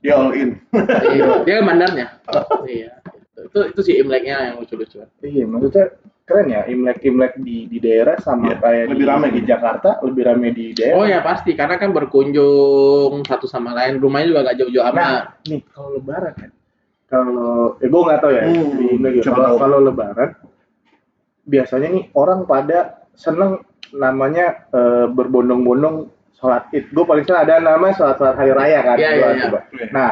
Dia 0.00 0.16
all 0.16 0.32
in. 0.32 0.56
Iya, 1.12 1.26
dia 1.46 1.60
bandarnya. 1.60 2.06
Iya. 2.64 3.02
Itu, 3.04 3.40
itu 3.44 3.58
itu 3.74 3.80
sih 3.84 3.94
imleknya 4.00 4.48
yang 4.48 4.62
lucu-lucu. 4.62 5.04
Iya, 5.20 5.44
maksudnya 5.44 5.92
keren 6.24 6.46
ya 6.46 6.62
Imlek-Imlek 6.62 7.42
di 7.42 7.66
di 7.66 7.82
daerah 7.82 8.14
sama 8.22 8.54
Iya, 8.54 8.56
kayak 8.62 8.84
lebih 8.94 9.02
di, 9.02 9.10
rame 9.10 9.26
di 9.28 9.40
gitu. 9.42 9.48
Jakarta 9.50 9.90
lebih 10.06 10.22
rame 10.24 10.48
di 10.54 10.66
daerah. 10.70 10.96
Oh 10.96 11.04
ya 11.04 11.18
pasti, 11.20 11.52
karena 11.58 11.76
kan 11.76 11.90
berkunjung 11.90 13.26
satu 13.26 13.50
sama 13.50 13.74
lain, 13.74 13.98
rumahnya 13.98 14.30
juga 14.30 14.40
gak 14.46 14.56
jauh-jauh 14.62 14.84
Nah, 14.86 14.92
amat. 14.94 15.22
nih 15.50 15.60
kalau 15.74 15.88
lebaran 15.98 16.32
kan. 16.38 16.50
Kalau 17.10 17.74
eh 17.82 17.88
gue 17.90 18.00
nggak 18.06 18.20
tahu 18.22 18.32
ya 18.32 18.42
Hmm, 18.46 19.02
di 19.02 19.18
ya. 19.18 19.34
Kalau 19.34 19.78
lebaran 19.82 20.30
biasanya 21.42 21.88
nih 21.90 22.04
orang 22.14 22.46
pada 22.46 23.02
seneng 23.12 23.60
namanya 23.90 24.70
eh, 24.70 25.10
berbondong-bondong 25.10 26.06
sholat 26.38 26.70
id. 26.70 26.94
Gue 26.94 27.02
paling 27.02 27.26
seneng 27.26 27.42
ada 27.42 27.58
namanya 27.58 27.94
sholat 27.98 28.14
sholat 28.16 28.36
hari 28.38 28.54
raya 28.54 28.78
kan. 28.80 28.96
Iya. 28.96 29.10
coba. 29.50 29.58
Iya. 29.74 29.86
Nah, 29.90 30.10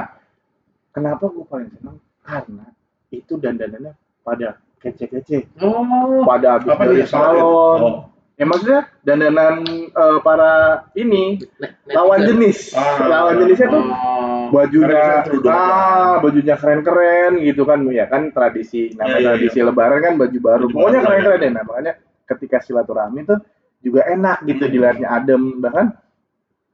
kenapa 0.91 1.25
gue 1.31 1.47
paling 1.47 1.71
seneng? 1.71 1.97
Karena 2.21 2.67
itu 3.09 3.33
dandanannya 3.39 3.93
pada 4.21 4.49
kece-kece. 4.79 5.47
Oh, 5.63 6.27
pada 6.27 6.59
habis 6.59 6.69
Apa 6.69 6.83
dari 6.85 7.07
salon. 7.07 7.39
Oh. 7.41 7.99
Ya 8.35 8.47
maksudnya 8.47 8.87
dandanan 9.03 9.67
eh, 9.87 10.19
para 10.23 10.51
ini 10.95 11.43
net- 11.59 11.79
lawan 11.91 12.23
jenis, 12.23 12.71
Ah. 12.71 13.03
lawan 13.03 13.35
jenisnya 13.43 13.67
tuh 13.67 13.83
Oh, 13.83 14.18
bajunya 14.51 15.25
ah 15.49 16.19
bajunya 16.21 16.55
keren-keren 16.59 17.41
gitu 17.45 17.63
kan. 17.69 17.85
Ya 17.89 18.09
kan 18.11 18.35
tradisi 18.35 18.93
namanya 18.97 19.19
iya, 19.19 19.29
tradisi 19.35 19.59
lebaran 19.63 19.99
kan 20.03 20.15
baju 20.17 20.39
baru. 20.39 20.65
Baju 20.69 20.75
pokoknya 20.75 21.01
keren-keren 21.05 21.39
iya. 21.39 21.45
deh 21.45 21.51
nah 21.55 21.63
makanya 21.65 21.93
ketika 22.29 22.59
silaturahmi 22.61 23.21
tuh 23.25 23.39
juga 23.85 24.05
enak 24.09 24.45
gitu 24.49 24.65
dilihatnya. 24.69 25.09
Adem 25.09 25.63
bahkan 25.63 25.95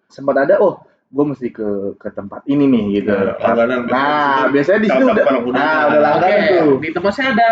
sempat 0.08 0.36
ada 0.46 0.60
oh 0.62 0.82
gue 1.14 1.24
mesti 1.30 1.48
ke 1.54 1.94
ke 1.94 2.08
tempat 2.10 2.42
ini 2.50 2.66
nih 2.66 2.84
gitu. 3.02 3.14
Nah, 3.14 3.38
langganan 3.38 3.80
nah 3.86 4.50
biasanya 4.50 4.50
biasanya 4.50 4.80
di 4.82 4.88
situ 4.90 5.04
udah 5.06 5.26
nah 5.54 5.80
udah 5.86 6.00
langganan 6.02 6.38
tuh. 6.58 6.76
di 6.82 6.90
tempat 6.90 7.12
saya 7.14 7.28
ada. 7.38 7.50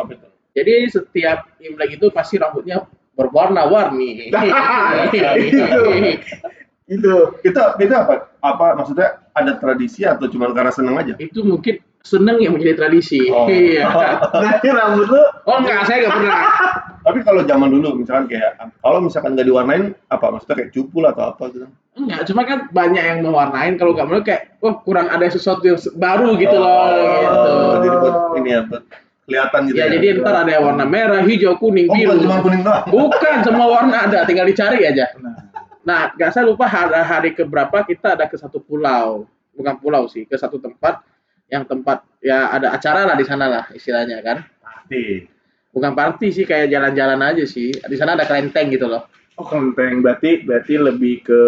Apa 0.00 0.10
itu? 0.16 0.28
Jadi 0.52 0.74
setiap 0.88 1.38
Imlek 1.60 2.00
itu 2.00 2.06
pasti 2.12 2.40
rambutnya 2.40 2.84
berwarna-warni. 3.16 4.28
itu 5.48 5.60
itu 6.92 7.12
Itu 7.40 7.60
itu 7.78 7.94
apa? 7.94 8.28
Apa 8.38 8.74
maksudnya 8.74 9.24
ada 9.32 9.56
tradisi 9.56 10.04
atau 10.04 10.28
cuma 10.28 10.52
karena 10.52 10.68
seneng 10.68 10.94
aja? 10.94 11.14
itu 11.16 11.40
mungkin 11.40 11.80
seneng 12.02 12.42
yang 12.42 12.52
menjadi 12.52 12.74
tradisi. 12.76 13.30
Oh. 13.30 13.46
Iya. 13.50 13.86
berarti 14.28 14.68
rambut 14.68 15.06
lu 15.06 15.22
Oh 15.42 15.56
enggak, 15.58 15.86
saya 15.86 16.04
enggak 16.04 16.14
pernah. 16.18 16.42
Tapi 17.06 17.18
kalau 17.22 17.42
zaman 17.42 17.66
dulu 17.66 17.98
misalkan 17.98 18.30
kayak 18.30 18.58
kalau 18.78 19.02
misalkan 19.02 19.34
nggak 19.34 19.46
diwarnain 19.46 19.84
apa 20.06 20.26
maksudnya 20.30 20.54
kayak 20.58 20.70
cupul 20.70 21.02
atau 21.02 21.34
apa 21.34 21.42
gitu? 21.50 21.66
Enggak, 21.92 22.20
cuma 22.30 22.42
kan 22.42 22.58
banyak 22.70 23.02
yang 23.02 23.18
mewarnain 23.20 23.74
kalau 23.74 23.92
nggak 23.92 24.06
mau 24.06 24.20
kayak 24.20 24.54
wah 24.58 24.74
kurang 24.80 25.06
ada 25.08 25.26
sesuatu 25.26 25.62
yang 25.62 25.78
baru 25.94 26.34
gitu 26.36 26.54
loh 26.54 26.86
gitu. 27.18 27.50
Oh, 27.50 27.74
Jadi 27.78 27.96
buat 27.96 28.16
ini 28.36 28.50
ya 28.50 28.60
buat 28.64 28.82
kelihatan 29.22 29.60
gitu 29.66 29.76
Ya 29.76 29.84
ya. 29.86 29.90
jadi 29.94 30.06
ntar 30.18 30.34
ada 30.36 30.50
yang 30.50 30.64
warna 30.66 30.82
merah, 30.84 31.22
hijau, 31.22 31.54
kuning, 31.54 31.86
Oh, 31.86 31.94
biru. 31.94 32.10
bukan 32.10 32.18
cuma 32.22 32.36
kuning 32.42 32.62
doang. 32.62 32.84
Bukan, 32.86 33.34
semua 33.42 33.66
warna 33.70 33.96
ada, 34.06 34.18
tinggal 34.22 34.46
dicari 34.46 34.82
aja. 34.82 35.06
nah 35.22 35.34
Nah, 35.82 36.14
nggak 36.14 36.30
saya 36.30 36.46
lupa 36.46 36.64
hari, 36.64 36.94
hari 36.94 37.30
keberapa 37.32 37.82
kita 37.82 38.14
ada 38.14 38.26
ke 38.26 38.38
satu 38.38 38.58
pulau, 38.58 39.26
bukan 39.52 39.74
pulau 39.76 40.06
sih, 40.06 40.22
ke 40.24 40.34
satu 40.34 40.56
tempat 40.56 41.02
yang 41.50 41.66
tempat 41.66 42.00
ya 42.22 42.48
ada 42.48 42.72
acara 42.72 43.04
lah 43.04 43.12
di 43.12 43.26
sana 43.26 43.50
lah 43.50 43.64
istilahnya 43.70 44.22
kan. 44.22 44.46
Pasti. 44.62 45.26
Bukan 45.72 45.92
party 45.92 46.28
sih, 46.30 46.44
kayak 46.44 46.68
jalan-jalan 46.68 47.18
aja 47.18 47.44
sih. 47.44 47.72
Di 47.72 47.96
sana 47.96 48.14
ada 48.14 48.24
kelenteng 48.24 48.70
gitu 48.70 48.86
loh. 48.86 49.08
oh 49.32 49.48
kelenteng 49.48 50.04
berarti 50.04 50.44
berarti 50.44 50.76
lebih 50.76 51.24
ke 51.24 51.40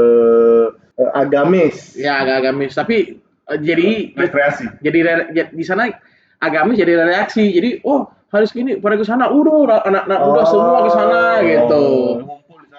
eh, 0.96 1.10
agamis 1.12 1.92
Ya 1.94 2.16
agak 2.18 2.40
agamis, 2.40 2.72
tapi 2.72 3.20
eh, 3.20 3.58
jadi 3.60 4.16
Rekreasi. 4.16 4.80
jadi 4.80 4.98
re- 5.04 5.28
ya- 5.32 5.52
di 5.52 5.62
sana 5.62 5.92
agamis 6.40 6.80
jadi 6.80 6.96
reaksi. 6.98 7.44
Jadi 7.52 7.84
oh 7.84 8.08
harus 8.32 8.50
gini 8.50 8.80
pada 8.80 8.96
ke 8.96 9.04
sana, 9.04 9.28
udah 9.28 9.84
anak-anak 9.84 10.18
muda 10.18 10.42
Oh. 10.42 10.48
semua 10.48 10.78
ke 10.80 10.90
sana 10.90 11.20
gitu. 11.44 11.84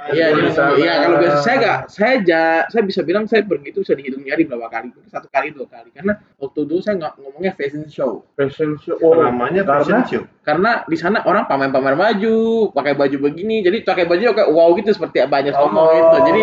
Iya, 0.06 0.26
jadi 0.38 0.42
di 0.46 0.52
sana. 0.54 0.72
iya 0.78 0.94
kalau 1.02 1.18
biasa 1.18 1.38
saya 1.42 1.56
nggak, 1.58 1.80
saya 1.90 2.14
ja, 2.22 2.44
saya 2.70 2.84
bisa 2.86 3.02
bilang 3.02 3.26
saya 3.26 3.42
pergi 3.42 3.74
itu 3.74 3.82
bisa 3.82 3.94
dihitung 3.98 4.22
jari 4.22 4.46
berapa 4.46 4.68
kali, 4.70 4.94
satu 5.10 5.28
kali 5.34 5.50
dua 5.50 5.66
kali, 5.66 5.90
karena 5.90 6.14
waktu 6.38 6.60
dulu 6.62 6.80
saya 6.84 6.96
nggak 7.02 7.14
ngomongnya 7.18 7.52
fashion 7.58 7.86
show, 7.90 8.22
fashion 8.38 8.78
show. 8.86 9.02
Oh 9.02 9.18
namanya 9.18 9.66
fashion 9.66 10.06
karena 10.06 10.10
show. 10.10 10.24
karena 10.46 10.72
di 10.86 10.98
sana 11.02 11.26
orang 11.26 11.50
pamer-pamer 11.50 11.98
baju, 11.98 12.70
pakai 12.70 12.94
baju 12.94 13.18
begini, 13.18 13.66
jadi 13.66 13.82
pakai 13.82 14.06
baju 14.06 14.24
kayak 14.36 14.50
wow 14.54 14.70
gitu 14.78 14.90
seperti 14.94 15.26
banyak 15.26 15.54
Oh. 15.56 15.72
ngomong 15.72 15.90
itu, 15.98 16.18
jadi 16.30 16.42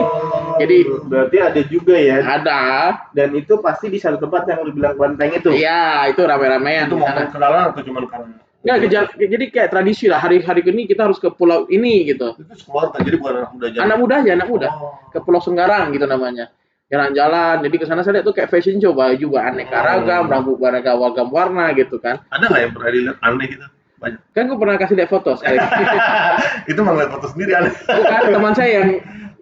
jadi 0.59 0.77
berarti 1.07 1.37
ada 1.38 1.61
juga 1.70 1.94
ya? 1.94 2.18
Ada, 2.18 2.62
dan 3.14 3.29
itu 3.38 3.55
pasti 3.62 3.87
di 3.92 4.03
satu 4.03 4.18
tempat 4.18 4.42
yang 4.51 4.66
lu 4.66 4.75
bilang 4.75 4.98
kelenteng 4.98 5.38
itu? 5.38 5.55
Iya 5.55 6.11
itu 6.11 6.20
rame-ramean 6.25 6.90
Itu 6.90 6.98
mau 6.98 7.09
kenalan 7.31 7.70
atau 7.70 7.83
cuma 7.87 8.03
karena 8.11 8.42
Nggak, 8.62 8.77
kejal- 8.87 9.12
jadi 9.18 9.44
kayak 9.51 9.68
tradisi 9.70 10.07
lah 10.07 10.22
hari-hari 10.22 10.62
ini 10.62 10.87
kita 10.87 11.03
harus 11.05 11.18
ke 11.18 11.27
pulau 11.29 11.66
ini 11.66 12.07
gitu. 12.07 12.38
itu 12.38 12.55
sekeluarga 12.55 13.03
jadi 13.03 13.16
bukan 13.18 13.35
anak 13.35 13.51
muda 13.51 13.66
aja. 13.66 13.79
Anak 13.83 13.96
muda 13.98 14.14
aja, 14.22 14.31
anak 14.33 14.48
muda. 14.48 14.68
Oh. 14.70 14.94
Ke 15.11 15.18
Pulau 15.18 15.42
Senggarang 15.42 15.90
gitu 15.90 16.07
namanya. 16.07 16.46
Jalan-jalan, 16.87 17.64
jadi 17.64 17.75
ke 17.75 17.85
sana 17.85 18.05
saya 18.05 18.20
lihat 18.20 18.27
tuh 18.29 18.37
kayak 18.37 18.53
fashion 18.53 18.77
show, 18.77 18.92
baju 18.92 19.16
juga 19.16 19.42
aneka 19.42 19.72
Oh. 19.72 19.83
ragam, 19.83 20.25
rambut 20.29 20.57
beraneka 20.57 20.94
ragam 20.94 21.29
warna 21.29 21.72
gitu 21.72 21.98
kan. 21.98 22.22
Ada 22.29 22.44
nggak 22.46 22.61
yang 22.61 22.72
pernah 22.72 22.90
dilihat 22.90 23.18
aneh 23.18 23.46
gitu? 23.48 23.64
Banyak. 23.98 24.20
Kan 24.31 24.42
gue 24.46 24.59
pernah 24.59 24.75
kasih 24.77 24.96
lihat 24.96 25.11
foto 25.11 25.31
sekali. 25.35 25.59
itu 26.70 26.79
mah 26.79 26.92
ngeliat 26.92 27.11
foto 27.11 27.27
sendiri 27.29 27.53
aneh. 27.55 27.72
Bukan 27.75 28.22
teman 28.31 28.53
saya 28.53 28.70
yang 28.79 28.88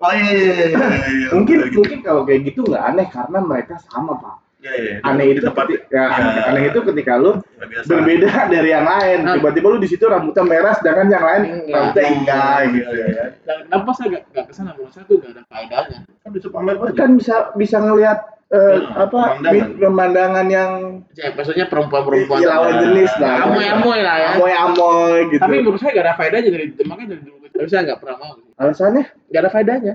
Oh 0.01 0.13
iya 0.17 0.33
iya 0.33 0.45
iya. 0.49 0.65
iya, 0.65 0.81
iya. 1.13 1.29
mungkin 1.37 1.57
gitu. 1.69 1.85
mungkin 1.85 1.99
kalau 2.01 2.25
kayak 2.25 2.49
gitu 2.49 2.65
nggak 2.65 2.85
aneh 2.89 3.05
karena 3.13 3.39
mereka 3.39 3.77
sama 3.85 4.17
pak 4.17 4.33
Ya, 4.61 4.71
ya, 4.71 4.83
ya. 4.85 4.97
Aneh 5.03 5.27
itu 5.33 5.41
tempat 5.41 5.65
ketika, 5.67 5.89
ya, 5.97 6.05
aneh, 6.13 6.43
aneh 6.47 6.63
itu 6.69 6.79
ketika 6.85 7.13
lu 7.17 7.33
ya, 7.57 7.65
biasa. 7.65 7.89
berbeda 7.89 8.29
dari 8.53 8.69
yang 8.69 8.85
lain. 8.85 9.19
Nah. 9.25 9.35
Tiba-tiba 9.35 9.67
lu 9.67 9.79
di 9.79 9.89
situ 9.89 10.05
rambutnya 10.05 10.45
merah 10.45 10.77
sedangkan 10.77 11.09
yang 11.09 11.25
lain 11.25 11.43
Enggak. 11.65 11.73
rambutnya 11.73 12.05
enggak 12.07 12.57
gitu 12.71 12.95
ya. 12.95 13.25
Dan 13.41 13.41
Nah, 13.41 13.57
kenapa 13.65 13.91
saya 13.97 14.07
nggak 14.11 14.25
nggak 14.29 14.45
ke 14.45 14.53
sana? 14.53 14.71
Menurut 14.77 14.93
saya 14.93 15.05
tuh 15.05 15.17
nggak 15.17 15.33
ada 15.33 15.43
faedahnya. 15.47 15.99
Kan 16.05 16.31
bisa 16.31 16.47
pamer. 16.49 16.75
Kan 16.93 17.11
bisa 17.17 17.35
bisa 17.55 17.77
ngelihat 17.79 18.19
eh, 18.51 18.59
Ya, 18.77 18.79
apa 19.01 19.21
pemandangan. 19.39 19.69
pemandangan 19.79 20.47
yang 20.51 20.71
Ya, 21.15 21.27
maksudnya 21.33 21.65
perempuan-perempuan. 21.65 22.39
Iya, 22.39 22.49
lawan 22.51 22.69
Ya. 22.71 22.81
jenis 22.85 23.13
lah. 23.17 23.35
Amoy-amoy 23.47 24.01
lah 24.03 24.17
ya. 24.19 24.29
Amoy-amoy 24.37 25.15
gitu. 25.31 25.41
Tapi 25.41 25.55
menurut 25.59 25.81
saya 25.81 25.91
nggak 25.95 26.05
ada 26.05 26.15
faedahnya 26.15 26.51
dari 26.51 26.65
makanya 26.85 27.09
dari 27.15 27.23
dulu. 27.25 27.37
Tapi 27.49 27.67
saya 27.67 27.81
nggak 27.89 27.99
pernah 27.99 28.17
mau. 28.19 28.33
alasannya 28.55 29.05
Nggak 29.27 29.41
ada 29.41 29.51
faedahnya. 29.51 29.95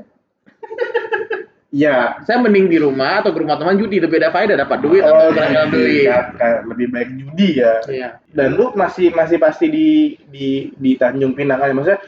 Ya 1.76 2.16
Saya 2.24 2.40
mending 2.40 2.72
di 2.72 2.80
rumah 2.80 3.20
atau 3.20 3.36
ke 3.36 3.44
rumah 3.44 3.60
teman 3.60 3.76
judi 3.76 4.00
lebih 4.00 4.24
ada 4.24 4.32
faedah 4.32 4.56
dapat 4.56 4.80
duit 4.80 5.04
atau 5.04 5.36
berangkat 5.36 5.68
duit. 5.76 6.08
kayak- 6.08 6.32
kayak 6.40 6.60
lebih 6.72 6.88
baik 6.88 7.10
judi 7.20 7.50
ya. 7.60 7.74
Iya. 7.84 8.10
Dan 8.32 8.56
lu 8.56 8.72
masih 8.72 9.12
masih 9.12 9.36
pasti 9.36 9.68
di 9.68 9.88
di 10.32 10.72
di 10.72 10.92
Tanjung 10.96 11.36
Pinang 11.36 11.60
kan 11.60 11.76
maksudnya 11.76 12.00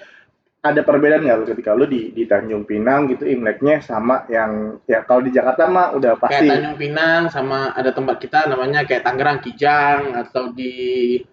ada 0.65 0.81
perbedaan 0.81 1.21
nggak 1.21 1.53
ketika 1.53 1.77
lu 1.77 1.85
di 1.85 2.09
di 2.11 2.25
Tanjung 2.25 2.65
Pinang 2.65 3.05
gitu 3.13 3.29
Imleknya 3.29 3.77
sama 3.79 4.25
yang 4.25 4.81
ya 4.89 5.05
kalau 5.05 5.21
di 5.21 5.29
Jakarta 5.29 5.69
mah 5.69 5.93
udah 5.93 6.17
pasti 6.17 6.33
Kayak 6.43 6.49
Tanjung 6.49 6.77
Pinang 6.81 7.21
sama 7.29 7.71
ada 7.77 7.93
tempat 7.93 8.17
kita 8.17 8.49
namanya 8.49 8.81
kayak 8.83 9.05
Tangerang 9.05 9.39
Kijang 9.39 10.17
atau 10.17 10.49
di 10.51 10.73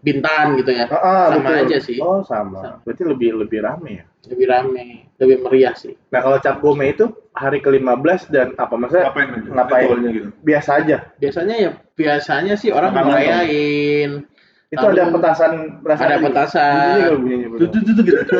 Bintan 0.04 0.60
gitu 0.60 0.70
ya. 0.76 0.86
Ah, 0.92 1.00
ah, 1.00 1.24
sama 1.32 1.50
betul. 1.50 1.64
aja 1.64 1.78
sih. 1.80 1.98
Oh 1.98 2.20
sama. 2.20 2.60
Sama. 2.60 2.78
Berarti 2.84 3.02
lebih 3.08 3.30
lebih 3.40 3.58
rame 3.64 3.90
ya. 3.96 4.04
Lebih 4.24 4.46
rame, 4.48 4.86
lebih 5.20 5.36
meriah 5.44 5.74
sih. 5.76 5.96
Nah 6.12 6.20
kalau 6.20 6.36
cap 6.40 6.60
gome 6.60 6.92
itu 6.92 7.08
hari 7.36 7.60
ke-15 7.60 8.20
dan 8.30 8.48
apa 8.56 8.74
maksudnya 8.76 9.10
Ngapain? 9.10 9.28
Ngapain? 9.50 9.88
Gitu. 10.04 10.28
biasa 10.44 10.70
aja. 10.84 10.96
Biasanya 11.16 11.54
ya 11.58 11.70
biasanya 11.96 12.54
sih 12.60 12.70
orang 12.70 12.92
Makan 12.92 13.04
ngerayain. 13.08 14.10
Itu 14.72 14.84
Lalu 14.84 14.96
ada 14.96 15.04
petasan 15.12 15.52
berasa 15.84 16.02
ada 16.08 16.16
petasan. 16.18 16.98
Tuh, 17.60 17.68
tuh, 17.68 17.80
tuh, 17.84 17.92
tuh, 17.94 18.04
gitu. 18.04 18.22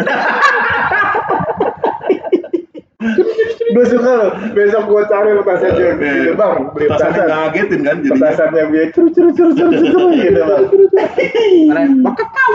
Gue 3.75 3.85
suka 3.91 4.11
loh. 4.17 4.31
Besok 4.55 4.83
gue 4.87 5.03
cari 5.11 5.31
petasannya 5.35 5.87
Oke. 5.99 6.09
gitu 6.09 6.33
bang. 6.39 6.57
Beli 6.73 6.87
Petasan 6.89 7.11
petasan. 7.13 7.27
ngagetin 7.29 7.81
kan 7.83 7.97
jadinya. 8.01 8.15
Petasannya 8.31 8.63
biar 8.71 8.87
curu 8.95 9.09
curu 9.11 9.31
curu 9.35 9.51
curu 9.53 9.73
curu 9.83 10.05
gitu 10.25 10.41
bang. 10.41 10.65
Ada 11.75 11.83
kau, 11.91 12.01
bakal 12.07 12.27
kau. 12.33 12.53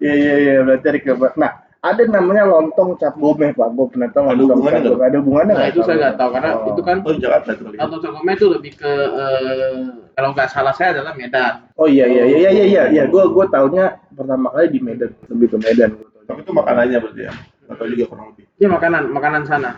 Iya 0.00 0.14
iya 0.14 0.34
iya 0.38 0.54
berarti 0.64 0.98
ke 1.02 1.12
Nah 1.36 1.65
ada 1.86 2.02
namanya 2.06 2.42
lontong 2.44 2.90
cap 2.96 3.14
gome 3.14 3.50
pak. 3.50 3.68
Gue 3.72 3.86
pernah 3.88 4.08
tahu 4.10 4.24
Ada 4.24 4.34
lontong 4.34 4.58
hubungannya 4.58 4.80
cap 4.80 4.90
gome. 4.90 5.04
Ada 5.04 5.16
hubungannya 5.22 5.54
Nah 5.54 5.66
itu 5.66 5.80
saya 5.82 5.96
nggak 5.96 6.14
tahu 6.16 6.30
karena 6.34 6.50
Oh. 6.50 6.66
itu 6.66 6.80
kan 6.82 6.96
Oh, 7.00 7.14
Jakarta 7.14 7.48
itu 7.52 7.62
kali. 7.62 7.74
ya. 7.74 7.80
Lontong 7.82 8.00
Sokome 8.02 8.32
itu 8.32 8.46
lebih 8.48 8.72
ke 8.74 8.92
eh, 8.92 9.76
kalau 10.12 10.28
nggak 10.32 10.48
salah 10.48 10.72
saya 10.72 10.88
adalah 10.94 11.12
Medan. 11.12 11.54
Oh 11.76 11.86
iya 11.86 12.04
iya 12.04 12.24
iya 12.24 12.38
iya 12.50 12.64
iya 12.64 12.82
iya. 12.88 13.02
Gue 13.06 13.22
gue 13.26 13.44
taunya 13.48 13.84
pertama 14.10 14.50
kali 14.50 14.66
di 14.68 14.80
Medan 14.80 15.10
lebih 15.26 15.46
ke 15.52 15.58
Medan. 15.58 15.90
Tapi 16.26 16.38
itu 16.40 16.50
makanannya 16.50 16.98
berarti 16.98 17.22
ya. 17.22 17.32
Atau 17.66 17.84
juga 17.86 18.04
kurang 18.06 18.26
lebih. 18.34 18.44
Ini 18.56 18.66
makanan 18.68 19.02
makanan 19.10 19.42
sana. 19.44 19.72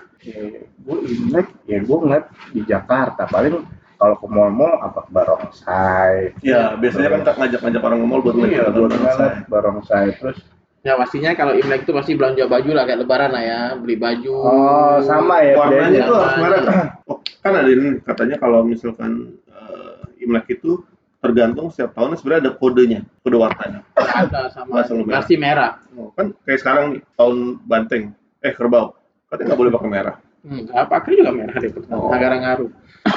gue 0.79 0.99
imlek 1.07 1.47
ya 1.65 1.79
gue 1.79 1.97
ngeliat 1.97 2.25
di 2.51 2.61
Jakarta 2.63 3.23
paling 3.25 3.63
kalau 3.97 4.15
ke 4.15 4.27
mall-mall 4.27 4.79
apa 4.79 5.07
barongsai 5.09 6.35
Ya, 6.41 6.75
biasanya 6.75 7.09
kan 7.15 7.39
ngajak-ngajak 7.39 7.83
orang 7.83 7.99
nge-mall 8.03 8.23
buat 8.23 8.35
iya 8.37 8.67
ngeliat 8.67 8.75
orang 8.75 8.91
ngeliat 8.95 9.35
barongsai 9.47 10.09
terus 10.17 10.39
Ya 10.87 10.95
pastinya 10.95 11.35
kalau 11.35 11.59
Imlek 11.59 11.83
itu 11.83 11.93
pasti 11.93 12.15
belanja 12.15 12.47
baju 12.47 12.71
lah 12.71 12.87
kayak 12.87 13.03
Lebaran 13.03 13.31
lah 13.35 13.43
ya, 13.43 13.61
beli 13.75 13.99
baju. 13.99 14.35
oh 14.47 14.97
sama 15.03 15.43
ya 15.43 15.59
Warnanya 15.59 16.01
itu 16.07 16.15
harus 16.15 16.37
merah. 16.39 16.61
Oh, 17.11 17.19
kan 17.43 17.53
ada 17.57 17.71
ini 17.73 17.99
katanya 18.05 18.37
kalau 18.39 18.61
misalkan 18.63 19.41
eh, 19.51 20.23
Imlek 20.23 20.61
itu 20.61 20.85
tergantung 21.19 21.73
setiap 21.75 21.99
tahun 21.99 22.15
sebenarnya 22.15 22.43
ada 22.47 22.53
kodenya, 22.55 23.01
kode 23.27 23.37
warnanya. 23.43 23.81
Ada 23.99 24.55
sama 24.55 24.87
merah. 24.87 25.19
pasti 25.19 25.35
merah. 25.35 25.71
Oh, 25.99 26.15
kan 26.15 26.31
kayak 26.47 26.61
sekarang 26.63 26.85
nih, 26.95 27.03
tahun 27.19 27.37
banteng, 27.67 28.03
eh 28.47 28.55
kerbau. 28.55 28.95
Katanya 29.27 29.47
nggak 29.53 29.61
boleh 29.61 29.73
pakai 29.75 29.91
merah. 29.91 30.15
Enggak, 30.47 30.87
pakai 30.87 31.11
juga 31.19 31.33
merah 31.35 31.55
hari 31.59 31.69
pertama. 31.75 31.99
Oh. 31.99 32.15
Agak 32.15 32.39
ngaruh. 32.39 32.71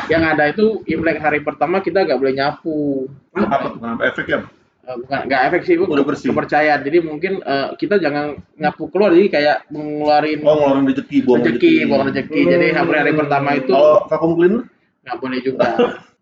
Yang 0.10 0.24
ada 0.34 0.44
itu 0.50 0.66
Imlek 0.90 1.18
hari 1.22 1.40
pertama 1.46 1.78
kita 1.80 2.04
nggak 2.04 2.20
boleh 2.20 2.34
nyapu. 2.34 3.06
Apa 3.38 3.68
tuh? 3.70 3.80
Efeknya? 4.02 4.50
Eh, 4.82 4.96
bukan 4.98 5.20
nggak 5.30 5.42
efek 5.48 5.62
sih. 5.64 5.76
Udah 5.78 6.02
bersih. 6.02 6.34
kepercayaan. 6.34 6.82
Jadi 6.82 6.98
mungkin 7.00 7.34
eh, 7.40 7.68
kita 7.76 7.98
jangan 7.98 8.34
nyapu 8.56 8.90
keluar, 8.90 9.14
jadi 9.14 9.30
kayak 9.30 9.58
mengeluarin 9.70 10.42
Oh, 10.42 10.58
ngeluarin 10.58 10.86
rezeki, 10.90 11.18
buang 11.22 11.42
rezeki, 11.42 11.74
buang 11.86 12.04
rezeki. 12.10 12.42
Jadi 12.48 12.66
Hmm. 12.68 12.78
hari 12.82 12.98
hari 12.98 13.14
pertama 13.14 13.50
itu 13.54 13.70
Kalau 13.70 14.10
vacuum 14.10 14.34
cleaner? 14.36 14.62
nggak 15.02 15.18
boleh 15.18 15.40
juga. 15.42 15.66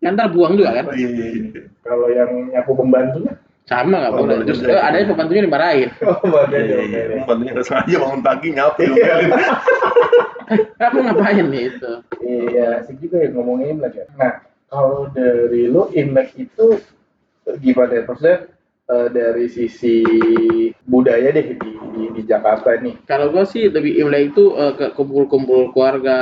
Kan 0.00 0.12
ntar 0.12 0.28
buang 0.28 0.52
juga 0.56 0.70
kan? 0.72 0.84
Oh, 0.88 0.96
iya, 0.96 1.08
iya, 1.08 1.26
iya. 1.30 1.60
kalau 1.80 2.06
yang 2.08 2.30
nyapu 2.48 2.72
pembantunya 2.72 3.32
Sama 3.64 3.96
nggak 3.96 4.12
Oh, 4.12 4.18
boleh. 4.24 4.36
Terus 4.42 4.60
eh, 4.62 4.76
ada 4.76 4.96
yang 4.98 5.08
pembantunya 5.08 5.42
dimarahin. 5.44 5.88
oh 6.08 6.42
Iya, 6.48 6.60
iya, 6.60 6.78
iya. 6.84 7.00
Pembantunya 7.22 7.50
nggak 7.54 7.66
sengaja 7.66 7.96
bangun 7.96 8.20
pagi 8.20 8.48
nyapu. 8.50 8.82
Kamu 10.80 10.98
ngapain 11.06 11.46
nih 11.46 11.62
itu? 11.70 11.92
iya 12.20 12.82
asik 12.82 12.98
juga 12.98 13.22
ya 13.22 13.28
ngomongin 13.30 13.78
ya 13.82 14.04
nah 14.14 14.42
kalau 14.66 15.06
dari 15.10 15.66
lu 15.66 15.86
imlek 15.90 16.34
itu 16.36 16.78
gimana 17.58 17.92
ya 17.96 18.02
maksudnya 18.04 18.38
eh, 18.86 19.08
dari 19.10 19.46
sisi 19.48 20.04
budaya 20.84 21.32
deh 21.32 21.46
di, 21.54 21.56
di, 21.94 22.02
di 22.14 22.22
Jakarta 22.26 22.74
ini 22.76 22.98
Kalau 23.06 23.30
gue 23.32 23.44
sih 23.46 23.68
lebih 23.68 23.98
Imlek 23.98 24.34
itu 24.34 24.54
eh, 24.54 24.72
ke 24.76 24.86
kumpul-kumpul 24.94 25.72
keluarga, 25.72 26.18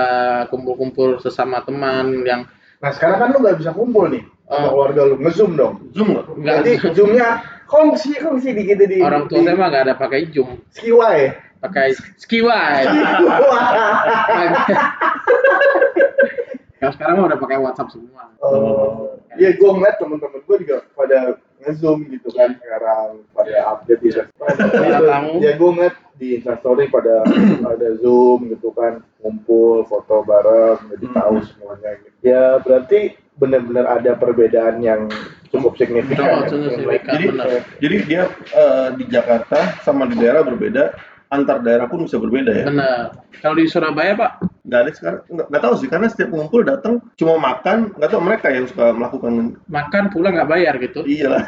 kumpul-kumpul 0.48 1.18
sesama 1.18 1.60
teman 1.64 2.24
yang 2.24 2.46
nah 2.78 2.94
sekarang 2.94 3.18
kan 3.18 3.28
lu 3.34 3.38
nggak 3.42 3.58
bisa 3.58 3.74
kumpul 3.74 4.06
nih 4.06 4.22
sama 4.48 4.64
Oh. 4.64 4.70
keluarga 4.72 5.00
lu 5.12 5.16
ngezoom 5.20 5.52
dong 5.60 5.74
Zoom 5.92 6.08
nggak? 6.16 6.24
Jadi 6.64 6.72
zoomnya 6.96 7.28
kongsi 7.68 8.16
kongsi 8.16 8.56
di 8.56 8.64
gitu 8.64 8.84
di 8.88 9.04
orang 9.04 9.28
tua 9.28 9.42
di 9.42 9.44
saya 9.44 9.58
mah 9.60 9.68
nggak 9.68 9.84
ada 9.84 9.94
pakai 10.00 10.32
zoom, 10.32 10.56
skiwai. 10.72 11.28
pakai 11.60 11.92
skiwai. 12.16 12.88
Kalau 16.78 16.92
sekarang 16.94 17.14
mah 17.18 17.26
udah 17.34 17.38
pakai 17.42 17.58
WhatsApp 17.58 17.90
semua. 17.90 18.22
Oh, 18.38 19.18
iya 19.34 19.50
gue 19.54 19.70
ngeliat 19.70 19.98
temen-temen 19.98 20.40
gue 20.46 20.56
juga 20.62 20.76
pada 20.94 21.18
ngezoom 21.58 22.06
gitu 22.06 22.30
kan 22.30 22.54
sekarang 22.54 23.26
pada 23.34 23.54
update 23.74 24.00
di 24.02 24.10
tamu. 24.14 25.42
Ya 25.42 25.58
gue 25.58 25.70
ngeliat 25.74 25.96
di 26.18 26.28
Instastory 26.38 26.86
pada 26.90 27.22
ada 27.66 27.88
zoom 28.02 28.50
gitu 28.50 28.70
kan 28.74 29.02
ngumpul 29.22 29.86
foto 29.86 30.22
bareng 30.22 30.78
jadi 30.94 31.06
Hmm. 31.10 31.16
tahu 31.18 31.34
semuanya 31.46 31.90
gitu. 32.02 32.16
Ya 32.22 32.42
berarti 32.62 32.98
benar-benar 33.38 33.86
ada 33.86 34.18
perbedaan 34.18 34.82
yang 34.82 35.06
cukup 35.54 35.78
signifikan. 35.78 36.26
Oh, 36.26 36.42
ya, 36.42 36.48
signifikan, 36.50 36.82
Imlek. 36.84 37.02
Jadi, 37.06 37.24
benar. 37.30 37.46
jadi 37.78 37.96
dia 38.06 38.22
eh, 38.54 38.88
di 38.98 39.04
Jakarta 39.06 39.78
sama 39.86 40.10
di 40.10 40.18
daerah 40.18 40.42
berbeda, 40.42 40.94
antar 41.30 41.62
daerah 41.62 41.86
pun 41.86 42.02
bisa 42.02 42.18
berbeda 42.18 42.50
ya. 42.50 42.66
Benar. 42.66 43.02
Kalau 43.38 43.54
di 43.54 43.64
Surabaya 43.70 44.18
Pak, 44.18 44.32
Nggak 44.68 44.80
ada 44.84 44.90
sekarang, 44.92 45.20
nggak, 45.32 45.46
nggak 45.48 45.62
tahu 45.64 45.74
sih 45.80 45.88
karena 45.88 46.06
setiap 46.12 46.28
ngumpul 46.28 46.60
datang 46.60 46.94
cuma 47.16 47.34
makan, 47.40 47.88
nggak 47.96 48.10
tahu 48.12 48.20
mereka 48.20 48.46
yang 48.52 48.68
suka 48.68 48.92
melakukan 48.92 49.56
makan 49.64 50.04
pulang 50.12 50.36
nggak 50.36 50.50
bayar 50.52 50.74
gitu. 50.76 51.00
iya 51.08 51.26
lah. 51.32 51.42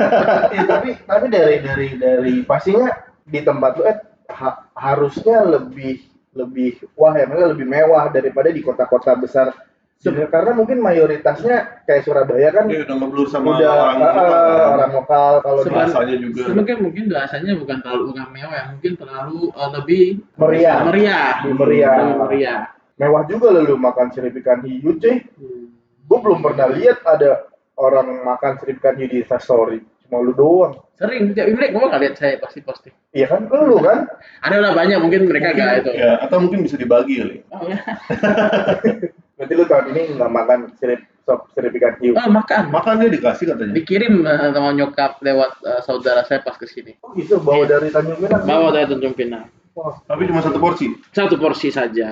Ya, 0.57 0.65
tapi 0.65 0.97
tapi 1.05 1.27
dari 1.29 1.57
dari 1.61 1.87
dari 2.01 2.35
pastinya 2.49 2.89
di 3.29 3.41
tempat 3.45 3.77
lu 3.77 3.85
eh 3.85 3.99
ha- 4.33 4.65
harusnya 4.73 5.45
lebih 5.45 6.01
lebih 6.33 6.81
wah 6.97 7.13
ya 7.13 7.29
maksudnya 7.29 7.53
lebih 7.53 7.67
mewah 7.69 8.09
daripada 8.09 8.49
di 8.49 8.63
kota-kota 8.65 9.13
besar 9.19 9.53
Sebenarnya 10.01 10.33
karena 10.33 10.57
mungkin 10.57 10.81
mayoritasnya 10.81 11.85
kayak 11.85 12.09
Surabaya 12.09 12.49
kan 12.57 12.73
Dia 12.73 12.89
udah 12.89 12.97
ngeblur 13.05 13.29
sama 13.29 13.61
udah 13.61 13.69
orang 13.69 13.85
ah, 13.85 14.01
lokal, 14.01 14.17
ah, 14.17 14.33
kan. 14.33 14.71
orang 14.73 14.93
lokal 14.97 15.33
kalau 15.45 15.61
bahasanya 15.69 16.17
juga. 16.17 16.43
Mungkin 16.57 16.77
mungkin 16.81 17.05
bahasanya 17.13 17.53
bukan 17.61 17.79
terlalu 17.85 18.03
bukan 18.09 18.27
mewah, 18.33 18.57
ya. 18.57 18.65
mungkin 18.73 18.93
terlalu 18.97 19.41
eh, 19.53 19.71
lebih 19.77 20.05
meriah 20.41 20.79
meriah. 20.89 21.29
Lebih 21.45 21.57
meriah. 21.61 21.97
Lebih 22.01 22.17
meriah. 22.17 22.61
Mewah 23.01 23.25
juga 23.25 23.49
loh 23.51 23.65
lu 23.65 23.77
makan 23.77 24.13
serip 24.13 24.37
ikan 24.37 24.61
hiu 24.61 24.93
cuy 24.95 25.25
Hmm. 25.33 25.73
gue 26.05 26.19
belum 26.21 26.41
pernah 26.41 26.69
lihat 26.69 27.01
ada 27.03 27.49
orang 27.75 28.21
makan 28.21 28.61
serip 28.61 28.77
ikan 28.79 28.95
hiu 28.95 29.09
di 29.09 29.25
Instastory 29.25 29.81
cuma 30.05 30.21
lu 30.21 30.31
doang 30.31 30.77
Sering 31.01 31.33
tiap 31.33 31.49
Imlek 31.49 31.73
gua 31.73 31.89
nggak 31.89 32.03
lihat 32.05 32.15
saya 32.15 32.37
pasti 32.37 32.61
posting. 32.61 32.93
iya 33.11 33.25
kan 33.25 33.49
lu 33.49 33.81
kan 33.81 34.05
Ada 34.45 34.61
lah 34.61 34.73
banyak 34.75 35.01
mungkin 35.01 35.25
mereka 35.25 35.49
Mungkin, 35.49 35.65
nggak 35.65 35.77
itu. 35.81 35.91
ya, 35.97 36.13
atau 36.21 36.37
mungkin 36.39 36.61
bisa 36.61 36.77
dibagi 36.77 37.15
kali. 37.17 37.37
Oh, 37.57 37.65
ya. 37.65 37.81
berarti 39.41 39.53
lu 39.55 39.65
tahun 39.65 39.87
ini 39.91 40.03
nggak 40.21 40.29
makan 40.31 40.59
serip 40.77 41.01
sop 41.25 41.49
serip 41.55 41.73
ikan 41.73 41.97
hiu 41.99 42.13
Oh, 42.13 42.29
makan. 42.29 42.69
Makan 42.69 43.01
dia 43.01 43.09
dikasih 43.11 43.49
katanya. 43.49 43.73
Dikirim 43.73 44.15
eh, 44.23 44.53
sama 44.53 44.77
nyokap 44.77 45.25
lewat 45.25 45.53
eh, 45.65 45.81
saudara 45.81 46.21
saya 46.23 46.45
pas 46.45 46.61
ke 46.61 46.69
sini. 46.69 46.93
oh 47.01 47.17
gitu 47.17 47.41
bawa 47.41 47.65
dari 47.65 47.89
Tanjung 47.89 48.21
Pinang 48.21 48.45
Bawa 48.45 48.69
dari 48.71 48.87
Tanjung 48.87 49.17
Pinang. 49.17 49.49
Wah. 49.73 49.97
Tapi 50.05 50.29
cuma 50.29 50.45
satu 50.45 50.61
porsi. 50.61 50.93
Satu 51.09 51.41
porsi 51.41 51.73
saja. 51.73 52.11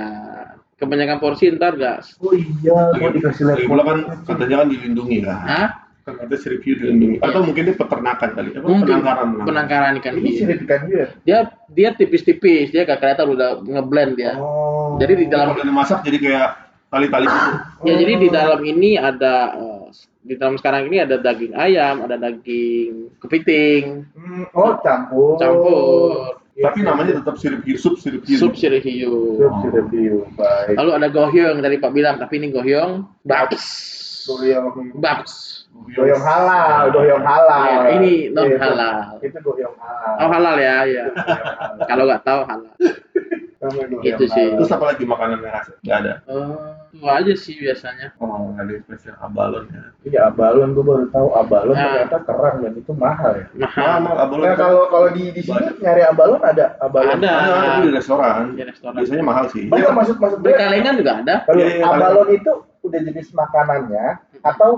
Kebanyakan 0.79 1.19
porsi 1.19 1.51
ntar 1.51 1.75
gas. 1.75 2.15
oh 2.19 2.31
iya 2.31 2.95
mau 2.95 3.11
dikasih 3.11 3.45
Lagi 3.45 3.67
pula 3.67 3.83
kan 3.83 3.99
katanya 4.23 4.63
kan 4.63 4.69
dilindungi 4.69 5.19
kan. 5.21 5.39
Hah? 5.41 5.69
Kan 6.01 6.15
ada 6.23 6.37
serip 6.37 6.63
hiu 6.63 6.75
dilindungi. 6.75 7.19
Atau 7.19 7.43
mungkin 7.43 7.63
dia 7.65 7.75
peternakan 7.75 8.29
kali. 8.33 8.49
Apa 8.53 8.63
Mungkin 8.63 8.87
penangkaran. 8.87 9.29
penangkaran 9.43 9.93
ikan 9.99 10.15
ini 10.17 10.31
hiu. 10.31 10.39
serip 10.41 10.59
ikan 10.65 10.81
hiu 10.87 10.97
ya 10.97 11.09
Dia 11.25 11.39
dia 11.69 11.89
tipis-tipis, 11.93 12.71
dia 12.71 12.83
gak 12.83 12.99
kelihatan 12.99 13.27
udah 13.29 13.49
ngeblend 13.59 14.15
dia. 14.15 14.39
oh 14.39 14.95
Jadi 14.97 15.13
di 15.17 15.27
dalam 15.27 15.51
Kalau 15.51 15.59
udah 15.59 15.67
dimasak 15.67 15.99
jadi 16.01 16.19
kayak 16.19 16.49
tali-tali 16.89 17.27
gitu. 17.27 17.51
Ya 17.83 17.95
jadi 17.99 18.13
di 18.17 18.29
dalam 18.31 18.61
ini 18.63 18.91
ada 18.95 19.35
eh, 19.53 19.87
di 20.21 20.35
dalam 20.35 20.57
sekarang 20.57 20.87
ini 20.87 21.01
ada 21.01 21.17
daging 21.17 21.53
ayam, 21.53 22.01
ada 22.01 22.17
daging 22.17 23.19
kepiting, 23.19 24.07
Hmm, 24.15 24.45
oh 24.53 24.79
campur. 24.79 25.37
campur, 25.37 25.75
Iya, 25.75 26.48
Tapi 26.59 26.83
namanya 26.83 27.23
tetap 27.23 27.39
sirip 27.39 27.63
hiu, 27.63 27.79
sup 27.79 27.95
sirip 28.03 28.27
hiu. 28.27 28.39
sup 28.39 28.55
sirih 28.59 28.83
hiu. 28.83 29.39
Sup 29.39 29.55
sudah 29.63 29.83
biu, 29.87 30.27
baik. 30.35 30.75
Lalu 30.75 30.91
ada 30.99 31.09
gohyong 31.09 31.59
tadi 31.63 31.77
Pak 31.79 31.91
bilang, 31.95 32.19
tapi 32.19 32.43
ini 32.43 32.51
gohyong 32.51 33.07
babs. 33.23 33.65
Goyong 34.27 34.93
Babs. 34.99 35.65
goyong 35.95 36.21
halal, 36.21 36.91
goyong 36.91 37.23
halal. 37.23 37.63
Ya, 37.65 37.79
ini 37.97 38.29
non 38.35 38.51
Itu- 38.51 38.59
halal. 38.59 38.97
Itu 39.23 39.39
goyong 39.41 39.77
halal. 39.79 40.15
Oh 40.19 40.29
halal 40.29 40.57
ya, 40.59 40.77
ya. 40.85 41.05
Kalau 41.87 42.05
nggak 42.11 42.23
tahu 42.27 42.41
halal. 42.45 42.75
Gitu 44.07 44.25
sih. 44.31 44.55
Terus 44.55 44.71
apa 44.71 44.95
lagi 44.95 45.03
makanan 45.03 45.43
yang 45.43 45.51
khas? 45.51 45.75
Nggak 45.83 45.99
ada. 46.07 46.13
Oh, 46.31 46.79
itu 46.95 47.03
aja 47.11 47.35
sih 47.35 47.59
biasanya. 47.59 48.15
Oh, 48.23 48.55
nggak 48.55 48.63
ada 48.63 48.73
yang 48.79 48.85
spesial 48.87 49.17
abalon 49.19 49.67
ya. 49.75 49.83
Iya, 50.07 50.21
abalon 50.31 50.79
gua 50.79 50.85
baru 50.87 51.05
tahu 51.11 51.29
abalon 51.35 51.75
Nah. 51.75 51.83
ternyata 52.07 52.19
kerang 52.23 52.57
dan 52.63 52.73
itu 52.79 52.93
mahal 52.95 53.33
ya. 53.35 53.47
Mahal. 53.59 53.97
Mahal 54.07 54.17
abalon. 54.23 54.45
Nah, 54.47 54.55
kalau 54.55 54.83
kalau 54.87 55.09
di 55.11 55.25
di 55.35 55.43
sini 55.43 55.67
nyari 55.83 56.03
abalon 56.07 56.43
ada 56.47 56.79
abalon. 56.79 57.19
Ada. 57.19 57.31
ada 57.35 57.57
tapi 57.59 57.81
di 57.83 57.91
restoran. 57.99 58.43
Di 58.55 58.63
restoran. 58.63 58.95
Biasanya 59.03 59.25
mahal 59.27 59.45
sih. 59.51 59.65
Banyak 59.67 59.91
maksud 59.91 60.17
maksud 60.23 60.39
Di 60.39 60.47
gue 60.47 60.55
kalengan 60.55 60.95
juga 60.95 61.13
ada. 61.19 61.35
kalau 61.43 61.59
Iya, 61.59 61.67
iya, 61.75 61.85
abalon 61.85 62.29
itu 62.31 62.53
udah 62.87 63.01
jenis 63.03 63.29
makanannya 63.35 64.07
atau 64.47 64.71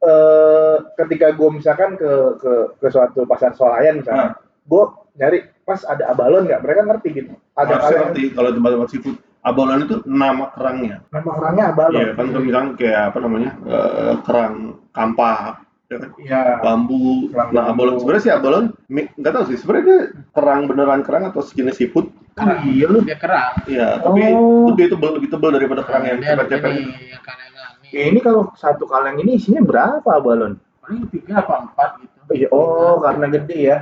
eh, 0.00 0.76
ketika 0.96 1.32
gue 1.32 1.48
misalkan 1.52 2.00
ke 2.00 2.10
ke 2.40 2.52
ke 2.80 2.86
suatu 2.88 3.28
pasar 3.28 3.52
swalayan 3.52 4.00
misalnya, 4.00 4.36
gue 4.64 4.84
nyari 5.16 5.38
pas 5.64 5.80
ada 5.84 6.04
abalon 6.08 6.44
nggak 6.44 6.60
mereka 6.60 6.80
ngerti 6.84 7.08
gitu. 7.12 7.32
Ada 7.56 7.74
kalian 7.80 8.00
ngerti 8.08 8.22
kalau 8.32 8.50
tempat-tempat 8.52 8.88
seafood. 8.92 9.16
Abalon 9.44 9.84
itu 9.84 9.96
nama 10.08 10.48
kerangnya. 10.52 11.04
nama 11.12 11.30
kerangnya 11.36 11.64
abalon. 11.68 12.00
Iya, 12.00 12.10
kan 12.16 12.26
kalau 12.32 12.44
misalnya 12.44 12.70
kayak 12.80 13.02
apa 13.12 13.18
namanya? 13.20 13.50
eh, 13.68 14.14
kerang 14.24 14.54
kampak, 14.96 15.60
ya 15.92 15.96
kan? 16.00 16.10
Iya. 16.16 16.42
bambu. 16.64 17.28
Kerang 17.28 17.48
nah, 17.52 17.64
abalon 17.68 17.96
sebenarnya 18.00 18.24
sih 18.24 18.32
abalon 18.32 18.64
nggak 18.88 19.32
tahu 19.32 19.44
sih 19.52 19.56
sebenarnya 19.60 19.84
dia 19.84 19.98
kerang 20.32 20.60
beneran 20.64 21.00
kerang 21.04 21.24
atau 21.28 21.44
sejenis 21.44 21.76
seafood. 21.76 22.08
Oh, 22.34 22.56
iya 22.66 22.86
lu. 22.88 23.04
Dia 23.04 23.20
kerang. 23.20 23.52
Iya, 23.68 24.00
tapi 24.00 24.20
Oh. 24.32 24.72
lebih 24.72 24.90
tebel 24.90 25.10
lebih 25.20 25.28
tebel 25.30 25.50
daripada 25.54 25.84
kerang 25.84 26.04
yang 26.08 26.18
Dia 26.18 26.34
cepet-cepet. 26.34 26.70
ini 26.72 26.82
yang 27.12 27.22
kalengan. 27.22 27.72
Ya, 27.94 28.02
ini 28.10 28.18
kalau 28.18 28.48
satu 28.56 28.88
kaleng 28.88 29.20
ini 29.20 29.36
isinya 29.36 29.60
berapa 29.60 30.08
abalon? 30.08 30.56
Paling 30.82 31.04
tiga 31.12 31.44
apa 31.44 31.68
empat 31.68 31.90
gitu. 32.00 32.18
Iya, 32.32 32.48
oh 32.48 32.98
karena 32.98 33.28
gede 33.28 33.58
ya. 33.60 33.78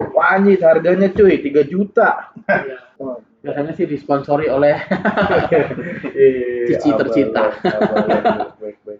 Wah 0.00 0.36
anjir 0.36 0.60
harganya 0.64 1.12
cuy 1.12 1.36
3 1.38 1.64
juta. 1.68 2.32
Iya. 2.48 2.78
Oh. 2.96 3.20
Biasanya 3.40 3.72
sih 3.72 3.88
disponsori 3.88 4.52
oleh 4.52 4.76
Cici 6.68 6.90
tercinta. 6.92 7.48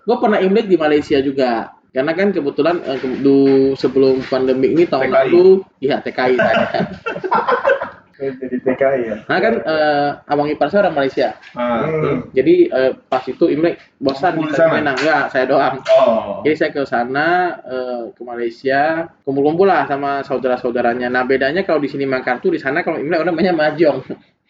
gue 0.00 0.16
pernah 0.16 0.40
imlek 0.40 0.64
di 0.64 0.80
Malaysia 0.80 1.20
juga 1.20 1.76
karena 1.92 2.16
kan 2.16 2.32
kebetulan 2.32 2.80
eh, 2.86 2.96
ke- 2.96 3.20
du- 3.20 3.76
sebelum 3.76 4.24
pandemi 4.24 4.72
ini 4.72 4.88
tahun 4.88 5.10
TKI. 5.10 5.16
lalu 5.28 5.46
iya 5.82 6.00
TKI 6.00 6.34
saya. 6.40 6.66
Jadi 8.20 8.56
TKI 8.60 9.00
ya. 9.02 9.16
nah 9.24 9.38
kan 9.38 9.54
eh, 9.56 10.08
abang 10.26 10.44
ipar 10.46 10.68
saya 10.68 10.84
orang 10.84 10.96
Malaysia 10.98 11.32
Ah, 11.50 11.82
Hmm. 11.82 12.28
jadi 12.30 12.54
eh, 12.68 12.92
pas 13.02 13.24
itu 13.24 13.44
imlek 13.46 13.80
bosan 13.96 14.36
di? 14.36 14.52
Terminal 14.52 14.92
enggak 14.94 15.24
saya 15.28 15.44
doang 15.44 15.80
Oh. 15.88 16.40
jadi 16.40 16.54
saya 16.54 16.70
ke 16.70 16.82
sana 16.84 17.28
eh, 17.62 18.02
ke 18.10 18.20
Malaysia 18.20 18.80
kumpul-kumpul 19.22 19.64
lah 19.64 19.84
sama 19.84 20.20
saudara-saudaranya 20.20 21.08
nah 21.08 21.22
bedanya 21.22 21.62
kalau 21.62 21.78
di 21.78 21.88
sini 21.88 22.04
Makartu 22.04 22.48
di 22.48 22.58
sana 22.58 22.80
kalau 22.80 22.96
imlek 22.96 23.18
orang 23.18 23.32
namanya 23.32 23.52
mahjong 23.54 23.98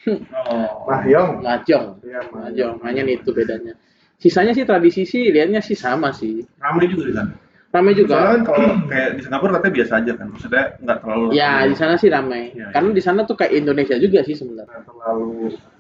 Oh. 0.01 0.89
Mahyong. 0.89 1.45
mahjong 1.45 2.01
Iya, 2.01 2.25
mahjong 2.27 2.81
hanya 2.81 3.05
itu 3.05 3.31
bedanya 3.31 3.77
sisanya 4.17 4.51
sih 4.51 4.65
tradisi 4.65 5.05
sih 5.05 5.29
lihatnya 5.29 5.61
sih 5.61 5.77
sama 5.77 6.09
sih 6.11 6.41
Ramai 6.57 6.89
juga 6.89 7.05
di 7.05 7.13
sana. 7.13 7.33
Ramai 7.71 7.95
Soalnya 7.95 8.03
juga 8.03 8.15
kan 8.19 8.41
kalau 8.43 8.69
kayak 8.91 9.09
di 9.15 9.21
Singapura 9.23 9.51
katanya 9.57 9.75
biasa 9.79 9.93
aja 10.03 10.13
kan. 10.19 10.27
Maksudnya 10.35 10.65
nggak 10.83 10.99
terlalu 11.07 11.27
Ya 11.31 11.51
di 11.65 11.77
sana 11.79 11.95
sih 11.95 12.09
ramai. 12.11 12.43
Iya, 12.51 12.67
Karena 12.75 12.91
di 12.91 13.03
sana 13.03 13.21
tuh 13.23 13.37
kayak 13.39 13.53
Indonesia 13.55 13.97
juga 13.97 14.21
sih 14.27 14.35
sebenarnya. 14.35 14.67
Nggak 14.75 14.85
terlalu 14.91 15.31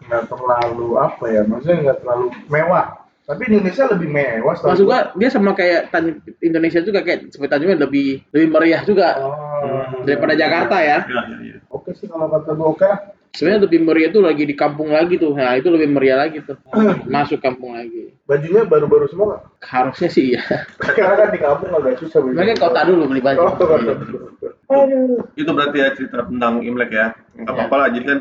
nggak 0.06 0.24
terlalu 0.30 0.86
apa 0.96 1.24
ya? 1.26 1.42
Maksudnya 1.42 1.76
nggak 1.82 1.98
terlalu 2.02 2.26
mewah. 2.46 2.86
Tapi 3.26 3.42
Indonesia 3.46 3.84
lebih 3.90 4.08
mewah. 4.10 4.54
Maksud 4.58 4.86
gua. 4.86 5.10
gua 5.10 5.18
dia 5.18 5.28
sama 5.30 5.50
kayak 5.54 5.80
Indonesia 6.42 6.80
juga 6.82 7.02
kayak 7.02 7.30
seperti 7.30 7.50
Tanjung 7.50 7.68
Priok 7.74 7.82
lebih 7.86 8.08
lebih 8.34 8.48
meriah 8.50 8.82
juga 8.82 9.08
Oh. 9.22 10.02
daripada 10.02 10.34
Jakarta 10.34 10.76
ya. 10.82 10.98
Iya, 11.06 11.20
iya, 11.26 11.36
iya. 11.42 11.56
Oke 11.70 11.94
sih 11.94 12.06
kalau 12.06 12.26
kata 12.26 12.54
gue 12.54 12.66
oke. 12.66 12.82
lah. 12.86 12.98
Sebenarnya 13.30 13.62
lebih 13.70 13.80
meriah 13.86 14.10
itu 14.10 14.18
lagi 14.18 14.42
di 14.42 14.54
kampung 14.54 14.90
lagi 14.90 15.14
tuh. 15.14 15.30
Nah 15.32 15.54
itu 15.54 15.70
lebih 15.70 15.88
meriah 15.90 16.18
lagi 16.18 16.42
tuh. 16.42 16.58
Masuk 17.06 17.38
kampung 17.38 17.78
lagi. 17.78 18.10
Bajunya 18.26 18.66
baru-baru 18.66 19.06
semua 19.06 19.26
nggak? 19.30 19.42
Harusnya 19.62 20.08
sih 20.10 20.34
iya. 20.34 20.42
Karena 20.82 21.14
kan 21.14 21.28
di 21.30 21.38
kampung 21.38 21.70
agak 21.70 22.02
susah. 22.02 22.18
beli 22.20 22.34
Mereka 22.34 22.52
baju. 22.58 22.62
kota 22.66 22.80
dulu 22.86 23.02
beli 23.06 23.22
baju. 23.22 23.38
Oh, 23.38 23.52
kota. 23.54 23.92
Aduh. 24.70 25.22
Itu 25.40 25.50
berarti 25.50 25.76
ya 25.78 25.88
cerita 25.94 26.26
tentang 26.26 26.62
Imlek 26.62 26.90
ya. 26.90 27.06
Nggak 27.38 27.46
Iya. 27.46 27.54
apa-apa 27.54 27.74
lah. 27.78 27.88
Jadi 27.94 28.04
kan 28.06 28.18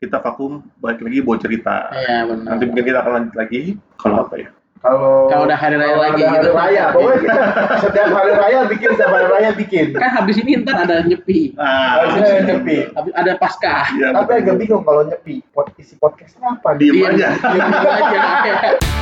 kita 0.00 0.16
vakum 0.24 0.52
balik 0.80 1.00
lagi 1.04 1.18
buat 1.20 1.38
cerita. 1.38 1.76
Iya 1.92 2.18
benar. 2.24 2.48
Nanti 2.56 2.64
mungkin 2.64 2.84
kita 2.88 2.98
akan 3.04 3.12
lanjut 3.20 3.34
lagi. 3.36 3.60
Kalau 4.00 4.16
apa 4.24 4.34
ya? 4.40 4.48
Kalau 4.80 5.28
Kalau 5.28 5.44
udah 5.44 5.54
hari 5.54 5.76
raya 5.76 5.92
lagi 5.94 6.22
ada 6.22 6.30
hari 6.30 6.40
gitu. 6.40 6.56
raya, 6.56 6.82
pokoknya 6.88 7.18
kita 7.26 7.42
setiap 7.78 8.08
hari 8.10 8.32
raya 8.32 8.60
bikin, 8.64 8.88
setiap 8.90 9.12
hari 9.12 9.26
raya 9.28 9.50
bikin. 9.52 9.86
Kan 9.92 10.10
habis 10.10 10.36
ini 10.36 10.50
ntar 10.56 10.76
ada 10.80 11.04
nyepi. 11.04 11.52
Ah, 11.54 12.00
Harusnya 12.00 12.26
yang 12.32 12.46
nyepi. 12.48 12.76
Habis 12.90 13.12
ada 13.12 13.32
pasca. 13.36 13.76
Iya, 13.92 14.08
Tapi 14.16 14.30
agak 14.40 14.56
bingung 14.56 14.80
kalau 14.80 15.04
nyepi. 15.04 15.44
Pod, 15.52 15.68
isi 15.76 15.94
podcastnya 15.94 16.56
apa? 16.56 16.80
Diem 16.80 16.96
Iya, 16.96 17.08
aja. 17.12 17.28
diem 17.44 17.68
aja. 17.68 18.20